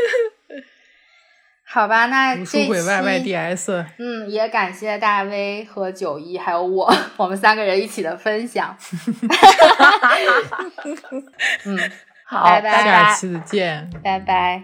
[1.66, 8.76] 好吧，那读书会 Y Y D S，嗯，也感谢大 V 和九一还有我， 我们三个人一起的分享。
[11.66, 11.90] 嗯，
[12.24, 14.62] 好，拜拜，下期再见，拜拜。